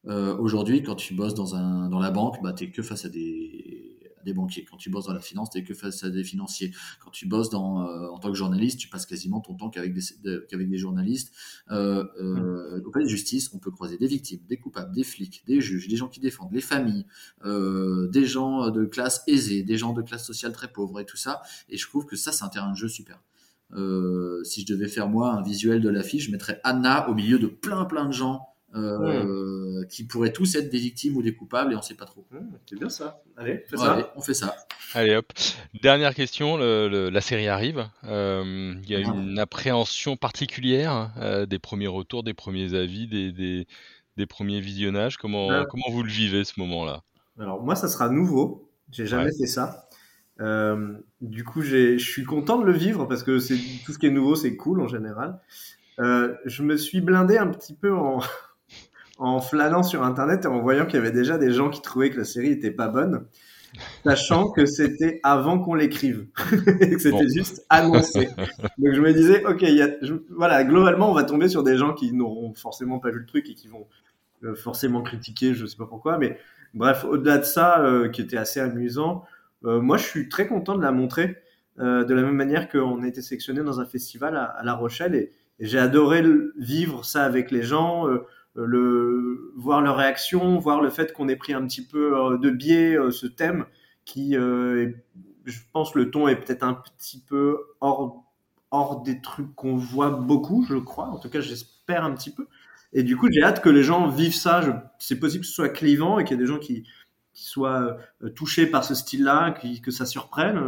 Aujourd'hui, 0.06 0.82
quand 0.82 0.96
tu 0.96 1.14
bosses 1.14 1.36
dans 1.36 2.00
la 2.00 2.10
banque, 2.10 2.42
bah, 2.42 2.54
tu 2.54 2.64
es 2.64 2.72
que 2.72 2.82
face 2.82 3.04
à 3.04 3.10
des, 3.10 3.79
banquiers. 4.34 4.66
Quand 4.66 4.78
tu 4.78 4.90
bosses 4.90 5.06
dans 5.06 5.14
la 5.14 5.22
finance, 5.22 5.50
tu 5.50 5.64
que 5.64 5.74
face 5.74 6.04
à 6.04 6.10
des 6.10 6.24
financiers. 6.24 6.72
Quand 7.04 7.12
tu 7.12 7.28
bosses 7.28 7.54
euh, 7.54 7.58
en 7.58 8.18
tant 8.20 8.30
que 8.30 8.38
journaliste, 8.38 8.80
tu 8.80 8.88
passes 8.88 9.06
quasiment 9.06 9.40
ton 9.42 9.56
temps 9.56 9.70
qu'avec 9.70 9.94
des, 9.94 10.78
journalistes. 10.78 11.34
Au 11.70 12.92
palais 12.92 13.06
de 13.06 13.10
justice, 13.10 13.52
on 13.54 13.60
peut 13.60 13.72
croiser 13.72 13.98
des 13.98 14.08
victimes, 14.08 14.42
des 14.48 14.58
coupables, 14.58 14.94
des 14.94 15.04
flics, 15.04 15.44
des 15.46 15.62
juges, 15.62 15.88
des 15.88 15.96
gens 15.96 16.08
qui 16.08 16.20
défendent, 16.20 16.54
les 16.54 16.62
familles, 16.62 17.06
euh, 17.46 18.08
des 18.08 18.26
gens 18.26 18.70
de 18.70 18.86
classe 18.86 19.24
aisée, 19.28 19.64
des 19.64 19.78
gens 19.78 19.94
de 19.94 20.02
classe 20.02 20.26
sociale 20.26 20.52
très 20.52 20.72
pauvre 20.72 21.00
et 21.00 21.06
tout 21.06 21.18
ça. 21.18 21.42
Et 21.70 21.78
je 21.78 21.88
trouve 21.88 22.06
que 22.06 22.16
ça, 22.16 22.32
c'est 22.32 22.44
un 22.44 22.50
terrain 22.50 22.72
de 22.72 22.78
jeu 22.78 22.88
super. 22.88 23.22
Euh, 23.74 24.44
si 24.44 24.62
je 24.62 24.74
devais 24.74 24.88
faire 24.88 25.08
moi 25.08 25.32
un 25.32 25.42
visuel 25.42 25.82
de 25.82 25.90
l'affiche, 25.90 26.26
je 26.26 26.32
mettrais 26.32 26.60
Anna 26.64 27.08
au 27.10 27.14
milieu 27.14 27.38
de 27.38 27.48
plein 27.48 27.86
plein 27.86 28.06
de 28.06 28.14
gens 28.14 28.49
euh, 28.76 29.84
qui 29.90 30.04
pourraient 30.04 30.32
tous 30.32 30.54
être 30.54 30.70
des 30.70 30.78
victimes 30.78 31.18
ou 31.18 31.24
des 31.24 31.34
coupables 31.34 31.74
et 31.74 31.76
on 31.76 31.82
sait 31.82 31.96
pas 31.96 32.06
trop. 32.06 32.28
c'est 32.68 32.78
bien 32.78 32.90
ça. 32.90 33.24
Allez, 33.36 33.66
ça. 33.74 34.12
on 34.16 34.22
fait 34.22 34.36
ça. 34.36 34.56
Allez 34.94 35.16
hop. 35.16 35.26
Dernière 35.82 36.14
question, 36.14 36.58
la 36.58 37.22
série 37.22 37.48
arrive. 37.48 37.90
Euh, 38.04 38.76
il 38.84 38.90
y 38.90 38.96
a 38.96 39.00
ah. 39.08 39.12
une 39.12 39.40
appréhension 39.40 40.18
particulière 40.18 41.12
euh, 41.18 41.48
des 41.48 41.58
premiers 41.58 41.88
retours, 41.88 42.22
des 42.22 42.36
premiers 42.36 42.76
avis, 42.76 43.08
des, 43.08 43.32
des, 43.32 44.26
premiers 44.28 44.60
visionnages. 44.60 45.18
Comment, 45.18 45.50
ah. 45.50 45.66
comment 45.68 45.90
vous 45.90 46.04
le 46.04 46.12
vivez 46.12 46.44
ce 46.44 46.60
moment-là? 46.60 47.02
Alors 47.40 47.64
moi, 47.64 47.76
ça 47.76 47.88
sera 47.88 48.08
nouveau. 48.10 48.70
J'ai 48.92 49.08
jamais 49.08 49.32
fait 49.36 49.48
ça. 49.48 49.90
du 51.22 51.44
coup, 51.44 51.62
je 51.64 51.98
suis 51.98 52.24
content 52.24 52.60
de 52.60 52.66
le 52.66 52.74
vivre 52.74 53.06
parce 53.06 53.24
que 53.24 53.40
c'est 53.40 53.58
tout 53.84 53.94
ce 53.94 53.98
qui 53.98 54.06
est 54.06 54.12
nouveau, 54.12 54.36
c'est 54.36 54.56
cool 54.56 54.80
en 54.80 54.88
général. 54.88 55.40
je 55.98 56.62
me 56.62 56.78
suis 56.78 57.02
blindé 57.02 57.40
un 57.40 57.48
petit 57.48 57.74
peu 57.74 57.96
en, 57.96 58.20
en 59.20 59.42
flânant 59.42 59.84
sur 59.84 60.04
Internet 60.04 60.46
et 60.46 60.48
en 60.48 60.62
voyant 60.62 60.86
qu'il 60.86 60.96
y 60.96 60.98
avait 60.98 61.12
déjà 61.12 61.38
des 61.38 61.52
gens 61.52 61.70
qui 61.70 61.82
trouvaient 61.82 62.10
que 62.10 62.18
la 62.18 62.24
série 62.24 62.52
était 62.52 62.72
pas 62.72 62.88
bonne, 62.88 63.26
sachant 64.06 64.50
que 64.50 64.66
c'était 64.66 65.20
avant 65.24 65.60
qu'on 65.60 65.76
l'écrive 65.76 66.28
et 66.80 66.92
que 66.92 67.00
c'était 67.00 67.28
juste 67.28 67.66
annoncé. 67.70 68.30
Donc 68.78 68.94
je 68.94 69.02
me 69.02 69.14
disais, 69.14 69.46
ok, 69.46 69.62
y 69.62 69.82
a, 69.82 69.90
voilà, 70.30 70.64
globalement, 70.64 71.12
on 71.12 71.14
va 71.14 71.26
tomber 71.26 71.50
sur 71.50 71.64
des 71.64 71.76
gens 71.76 71.94
qui 71.94 72.14
n'auront 72.14 72.54
forcément 72.56 73.00
pas 73.00 73.12
vu 73.12 73.20
le 73.20 73.26
truc 73.26 73.50
et 73.50 73.54
qui 73.56 73.68
vont 73.68 73.88
euh, 74.46 74.56
forcément 74.56 75.04
critiquer, 75.04 75.54
je 75.54 75.66
sais 75.66 75.78
pas 75.78 75.86
pourquoi, 75.86 76.18
mais 76.18 76.40
bref, 76.74 77.04
au-delà 77.04 77.40
de 77.40 77.46
ça, 77.46 77.82
euh, 77.82 78.08
qui 78.08 78.22
était 78.22 78.38
assez 78.38 78.62
amusant, 78.62 79.26
euh, 79.66 79.82
moi 79.82 79.98
je 79.98 80.06
suis 80.06 80.30
très 80.30 80.48
content 80.48 80.78
de 80.78 80.82
la 80.82 80.92
montrer. 80.92 81.44
de 81.78 82.14
la 82.14 82.22
même 82.22 82.36
manière 82.36 82.68
qu'on 82.70 83.04
a 83.04 83.08
été 83.08 83.22
sélectionné 83.22 83.64
dans 83.64 83.80
un 83.80 83.86
festival 83.86 84.36
à, 84.36 84.62
La 84.64 84.74
Rochelle 84.74 85.16
et, 85.16 85.32
et 85.62 85.66
j'ai 85.66 85.80
adoré 85.80 86.24
vivre 86.58 87.06
ça 87.06 87.24
avec 87.24 87.52
les 87.52 87.64
gens, 87.64 88.06
le, 88.56 89.54
voir 89.56 89.82
leur 89.82 89.98
réaction, 89.98 90.58
voir 90.58 90.82
le 90.82 90.90
fait 90.90 91.14
qu'on 91.14 91.28
ait 91.30 91.36
pris 91.36 91.54
un 91.54 91.66
petit 91.66 91.86
peu 91.86 92.18
euh, 92.18 92.38
de 92.38 92.50
biais 92.50 92.98
euh, 92.98 93.12
ce 93.12 93.28
thème 93.28 93.66
qui, 94.06 94.34
je 94.34 95.60
pense, 95.72 95.94
le 95.94 96.10
ton 96.10 96.28
est 96.28 96.36
peut-être 96.36 96.64
un 96.64 96.74
petit 96.74 97.20
peu 97.20 97.60
hors, 97.80 98.24
hors 98.72 99.04
des 99.04 99.22
trucs 99.22 99.54
qu'on 99.54 99.76
voit 99.76 100.10
beaucoup, 100.10 100.66
je 100.68 100.78
crois. 100.78 101.10
En 101.10 101.20
tout 101.20 101.30
cas, 101.30 101.42
j'espère 101.42 102.04
un 102.04 102.16
petit 102.16 102.32
peu. 102.32 102.48
Et 102.92 103.04
du 103.04 103.16
coup, 103.16 103.28
j'ai 103.32 103.44
hâte 103.44 103.62
que 103.62 103.70
les 103.70 103.84
gens 103.84 104.08
vivent 104.08 104.34
ça. 104.34 104.84
C'est 104.98 105.20
possible 105.20 105.44
que 105.44 105.48
ce 105.48 105.54
soit 105.54 105.70
clivant 105.70 106.18
et 106.18 106.24
qu'il 106.24 106.38
y 106.38 106.40
ait 106.40 106.44
des 106.44 106.50
gens 106.50 106.58
qui, 106.58 106.86
soient 107.34 107.98
touchés 108.36 108.66
par 108.66 108.84
ce 108.84 108.96
style-là, 108.96 109.52
que 109.84 109.92
ça 109.92 110.08
surprenne. 110.08 110.60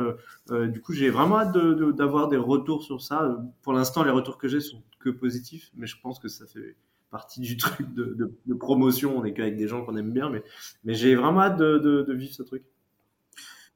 du 0.52 0.80
coup, 0.80 0.94
j'ai 0.94 1.10
vraiment 1.10 1.40
hâte 1.40 1.58
d'avoir 1.58 2.28
de, 2.28 2.36
des 2.36 2.42
retours 2.42 2.84
sur 2.84 3.02
ça. 3.02 3.44
Pour 3.64 3.74
l'instant, 3.74 4.04
les 4.04 4.12
retours 4.12 4.38
que 4.38 4.48
j'ai 4.48 4.62
sont 4.62 4.84
que 5.00 5.10
positifs, 5.10 5.72
mais 5.76 5.88
je 5.88 6.00
pense 6.00 6.20
que 6.20 6.28
ça 6.28 6.46
fait 6.46 6.76
partie 7.12 7.41
du 7.41 7.58
truc 7.58 7.93
de, 7.93 8.34
promotion. 8.60 9.17
On 9.17 9.26
est 9.26 9.34
qu'avec 9.34 9.58
des 9.58 9.67
gens 9.67 9.86
qu'on 9.86 9.95
aime 9.97 10.12
bien, 10.12 10.30
mais, 10.30 10.43
mais 10.84 10.93
j'ai 10.93 11.15
vraiment 11.15 11.41
hâte 11.41 11.58
de, 11.58 12.13
vivre 12.13 12.34
ce 12.34 12.43
truc. 12.43 12.63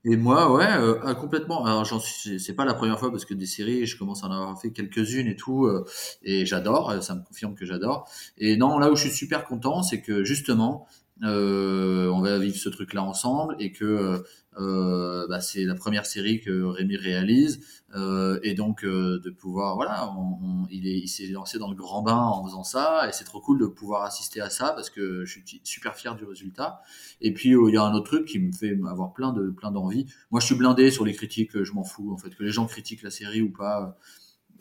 Et 0.07 0.17
moi, 0.17 0.53
ouais, 0.53 0.67
euh, 0.67 0.99
ah, 1.03 1.15
complètement. 1.15 1.65
Alors, 1.65 1.83
j'en 1.83 1.99
suis, 1.99 2.39
c'est 2.39 2.53
pas 2.53 2.65
la 2.65 2.75
première 2.75 2.99
fois 2.99 3.09
parce 3.09 3.25
que 3.25 3.33
des 3.33 3.47
séries, 3.47 3.87
je 3.87 3.97
commence 3.97 4.23
à 4.23 4.27
en 4.27 4.31
avoir 4.31 4.61
fait 4.61 4.69
quelques-unes 4.71 5.25
et 5.25 5.35
tout, 5.35 5.65
euh, 5.65 5.83
et 6.21 6.45
j'adore. 6.45 6.91
Euh, 6.91 7.01
ça 7.01 7.15
me 7.15 7.23
confirme 7.23 7.55
que 7.55 7.65
j'adore. 7.65 8.07
Et 8.37 8.55
non, 8.55 8.77
là 8.77 8.91
où 8.91 8.95
je 8.95 9.01
suis 9.07 9.11
super 9.11 9.45
content, 9.45 9.81
c'est 9.81 10.01
que 10.01 10.23
justement, 10.23 10.85
on 11.21 12.21
va 12.21 12.37
vivre 12.39 12.57
ce 12.57 12.69
truc-là 12.69 13.03
ensemble 13.03 13.55
et 13.59 13.71
que 13.71 14.23
euh, 14.57 15.27
bah, 15.27 15.41
c'est 15.41 15.63
la 15.65 15.75
première 15.75 16.05
série 16.05 16.39
que 16.39 16.63
Rémi 16.63 16.95
réalise. 16.95 17.61
Euh, 17.95 18.39
et 18.43 18.55
donc 18.55 18.83
euh, 18.83 19.21
de 19.23 19.29
pouvoir 19.29 19.75
voilà 19.75 20.11
on, 20.17 20.65
il 20.69 20.85
est 20.85 20.97
il 20.97 21.07
s'est 21.07 21.27
lancé 21.27 21.57
dans 21.59 21.69
le 21.69 21.75
grand 21.75 22.01
bain 22.01 22.17
en 22.17 22.45
faisant 22.45 22.63
ça. 22.63 23.07
Et 23.07 23.11
c'est 23.11 23.23
trop 23.23 23.41
cool 23.41 23.59
de 23.59 23.65
pouvoir 23.65 24.03
assister 24.03 24.41
à 24.41 24.49
ça 24.49 24.71
parce 24.73 24.89
que 24.89 25.25
je 25.25 25.31
suis 25.31 25.61
super 25.63 25.95
fier 25.95 26.15
du 26.15 26.25
résultat. 26.25 26.81
Et 27.21 27.33
puis 27.33 27.49
il 27.49 27.73
y 27.73 27.77
a 27.77 27.83
un 27.83 27.93
autre 27.93 28.07
truc 28.07 28.25
qui 28.25 28.39
me 28.39 28.51
fait 28.51 28.77
avoir 28.89 29.13
plein 29.13 29.33
de 29.33 29.49
plein 29.49 29.71
d'envie. 29.71 30.05
Moi 30.31 30.39
je 30.39 30.45
suis 30.45 30.55
blindé 30.55 30.91
sur 30.91 31.05
les 31.05 31.13
critiques 31.13 31.63
je 31.63 31.71
m'en 31.73 31.83
fous 31.83 32.11
en 32.13 32.17
fait 32.17 32.33
que 32.35 32.43
les 32.43 32.51
gens 32.51 32.65
critiquent 32.65 33.03
la 33.03 33.11
série 33.11 33.41
ou 33.41 33.51
pas 33.51 33.97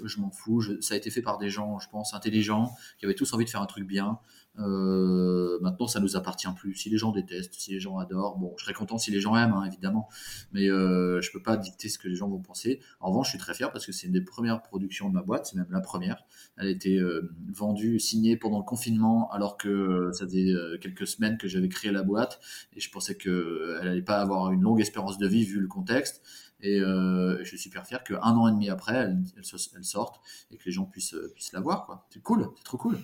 je 0.02 0.20
m'en 0.20 0.30
fous. 0.30 0.62
ça 0.80 0.94
a 0.94 0.96
été 0.96 1.10
fait 1.10 1.22
par 1.22 1.38
des 1.38 1.50
gens, 1.50 1.78
je 1.78 1.88
pense, 1.88 2.14
intelligents, 2.14 2.72
qui 2.98 3.04
avaient 3.04 3.14
tous 3.14 3.32
envie 3.32 3.44
de 3.44 3.50
faire 3.50 3.62
un 3.62 3.66
truc 3.66 3.86
bien. 3.86 4.18
Euh, 4.58 5.58
maintenant, 5.60 5.86
ça 5.86 6.00
nous 6.00 6.16
appartient 6.16 6.48
plus. 6.56 6.74
Si 6.74 6.88
les 6.88 6.96
gens 6.98 7.10
détestent, 7.10 7.54
si 7.54 7.72
les 7.72 7.80
gens 7.80 7.98
adorent, 7.98 8.38
bon, 8.38 8.54
je 8.56 8.64
serais 8.64 8.74
content 8.74 8.98
si 8.98 9.10
les 9.10 9.20
gens 9.20 9.36
aiment, 9.36 9.52
hein, 9.52 9.64
évidemment, 9.64 10.08
mais 10.52 10.68
euh, 10.70 11.20
je 11.20 11.32
peux 11.32 11.42
pas 11.42 11.56
dicter 11.56 11.88
ce 11.88 11.98
que 11.98 12.08
les 12.08 12.14
gens 12.14 12.28
vont 12.28 12.40
penser. 12.40 12.80
En 13.00 13.08
revanche, 13.08 13.26
je 13.26 13.30
suis 13.30 13.38
très 13.38 13.54
fier 13.54 13.72
parce 13.72 13.84
que 13.84 13.92
c'est 13.92 14.06
une 14.06 14.12
des 14.12 14.20
premières 14.20 14.62
productions 14.62 15.08
de 15.08 15.14
ma 15.14 15.22
boîte, 15.22 15.46
c'est 15.46 15.56
même 15.56 15.66
la 15.70 15.80
première. 15.80 16.24
Elle 16.56 16.68
a 16.68 16.70
été 16.70 16.98
euh, 16.98 17.32
vendue, 17.52 17.98
signée 17.98 18.36
pendant 18.36 18.58
le 18.58 18.64
confinement, 18.64 19.30
alors 19.32 19.56
que 19.56 20.10
ça 20.12 20.24
faisait 20.24 20.50
euh, 20.50 20.78
quelques 20.80 21.06
semaines 21.06 21.36
que 21.36 21.48
j'avais 21.48 21.68
créé 21.68 21.90
la 21.90 22.02
boîte 22.02 22.40
et 22.74 22.80
je 22.80 22.90
pensais 22.90 23.16
que 23.16 23.78
elle 23.80 23.88
allait 23.88 24.02
pas 24.02 24.20
avoir 24.20 24.52
une 24.52 24.62
longue 24.62 24.80
espérance 24.80 25.18
de 25.18 25.26
vie 25.26 25.44
vu 25.44 25.60
le 25.60 25.68
contexte. 25.68 26.22
Et 26.64 26.80
euh, 26.80 27.38
je 27.40 27.44
suis 27.44 27.58
super 27.58 27.86
fier 27.86 28.02
qu'un 28.02 28.16
an 28.20 28.48
et 28.48 28.52
demi 28.52 28.70
après, 28.70 28.94
elle, 28.94 29.18
elle, 29.36 29.84
sorte 29.84 30.20
et 30.50 30.56
que 30.56 30.64
les 30.64 30.72
gens 30.72 30.84
puissent, 30.84 31.14
puissent 31.34 31.52
la 31.52 31.60
voir. 31.60 32.06
C'est 32.08 32.22
cool, 32.22 32.48
c'est 32.56 32.64
trop 32.64 32.78
cool. 32.78 32.98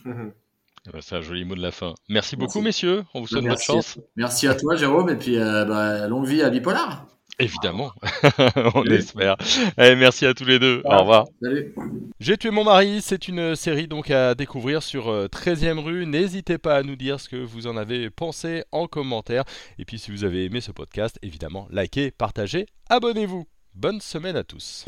Eh 0.88 0.90
ben, 0.92 1.00
c'est 1.02 1.14
un 1.14 1.20
joli 1.20 1.44
mot 1.44 1.54
de 1.54 1.60
la 1.60 1.72
fin. 1.72 1.94
Merci, 2.08 2.36
beaucoup, 2.36 2.62
messieurs. 2.62 3.04
On 3.12 3.20
vous 3.20 3.26
souhaite 3.26 3.44
bonne 3.44 3.58
chance. 3.58 3.98
Merci 4.16 4.48
à 4.48 4.54
toi, 4.54 4.76
Jérôme, 4.76 5.10
et 5.10 5.16
puis 5.16 5.36
euh, 5.36 5.66
bah, 5.66 6.08
longue 6.08 6.26
vie 6.26 6.42
à 6.42 6.48
Bipolar. 6.48 7.06
Évidemment, 7.40 7.92
on 8.74 8.84
espère. 8.84 9.36
Allez, 9.76 9.96
merci 9.96 10.26
à 10.26 10.34
tous 10.34 10.44
les 10.44 10.58
deux. 10.58 10.82
Au 10.84 10.98
revoir. 10.98 11.26
Salut. 11.42 11.74
J'ai 12.20 12.36
tué 12.36 12.50
mon 12.50 12.64
mari, 12.64 13.00
c'est 13.00 13.28
une 13.28 13.56
série 13.56 13.88
donc 13.88 14.10
à 14.10 14.34
découvrir 14.34 14.82
sur 14.82 15.08
13e 15.08 15.78
euh, 15.78 15.80
rue. 15.80 16.06
N'hésitez 16.06 16.58
pas 16.58 16.76
à 16.76 16.82
nous 16.82 16.96
dire 16.96 17.18
ce 17.18 17.28
que 17.28 17.36
vous 17.36 17.66
en 17.66 17.76
avez 17.76 18.10
pensé 18.10 18.64
en 18.72 18.86
commentaire. 18.86 19.44
Et 19.78 19.86
puis 19.86 19.98
si 19.98 20.10
vous 20.10 20.24
avez 20.24 20.44
aimé 20.44 20.60
ce 20.60 20.70
podcast, 20.70 21.18
évidemment, 21.22 21.66
likez, 21.70 22.10
partagez, 22.10 22.66
abonnez-vous. 22.90 23.46
Bonne 23.74 24.00
semaine 24.00 24.36
à 24.36 24.44
tous. 24.44 24.84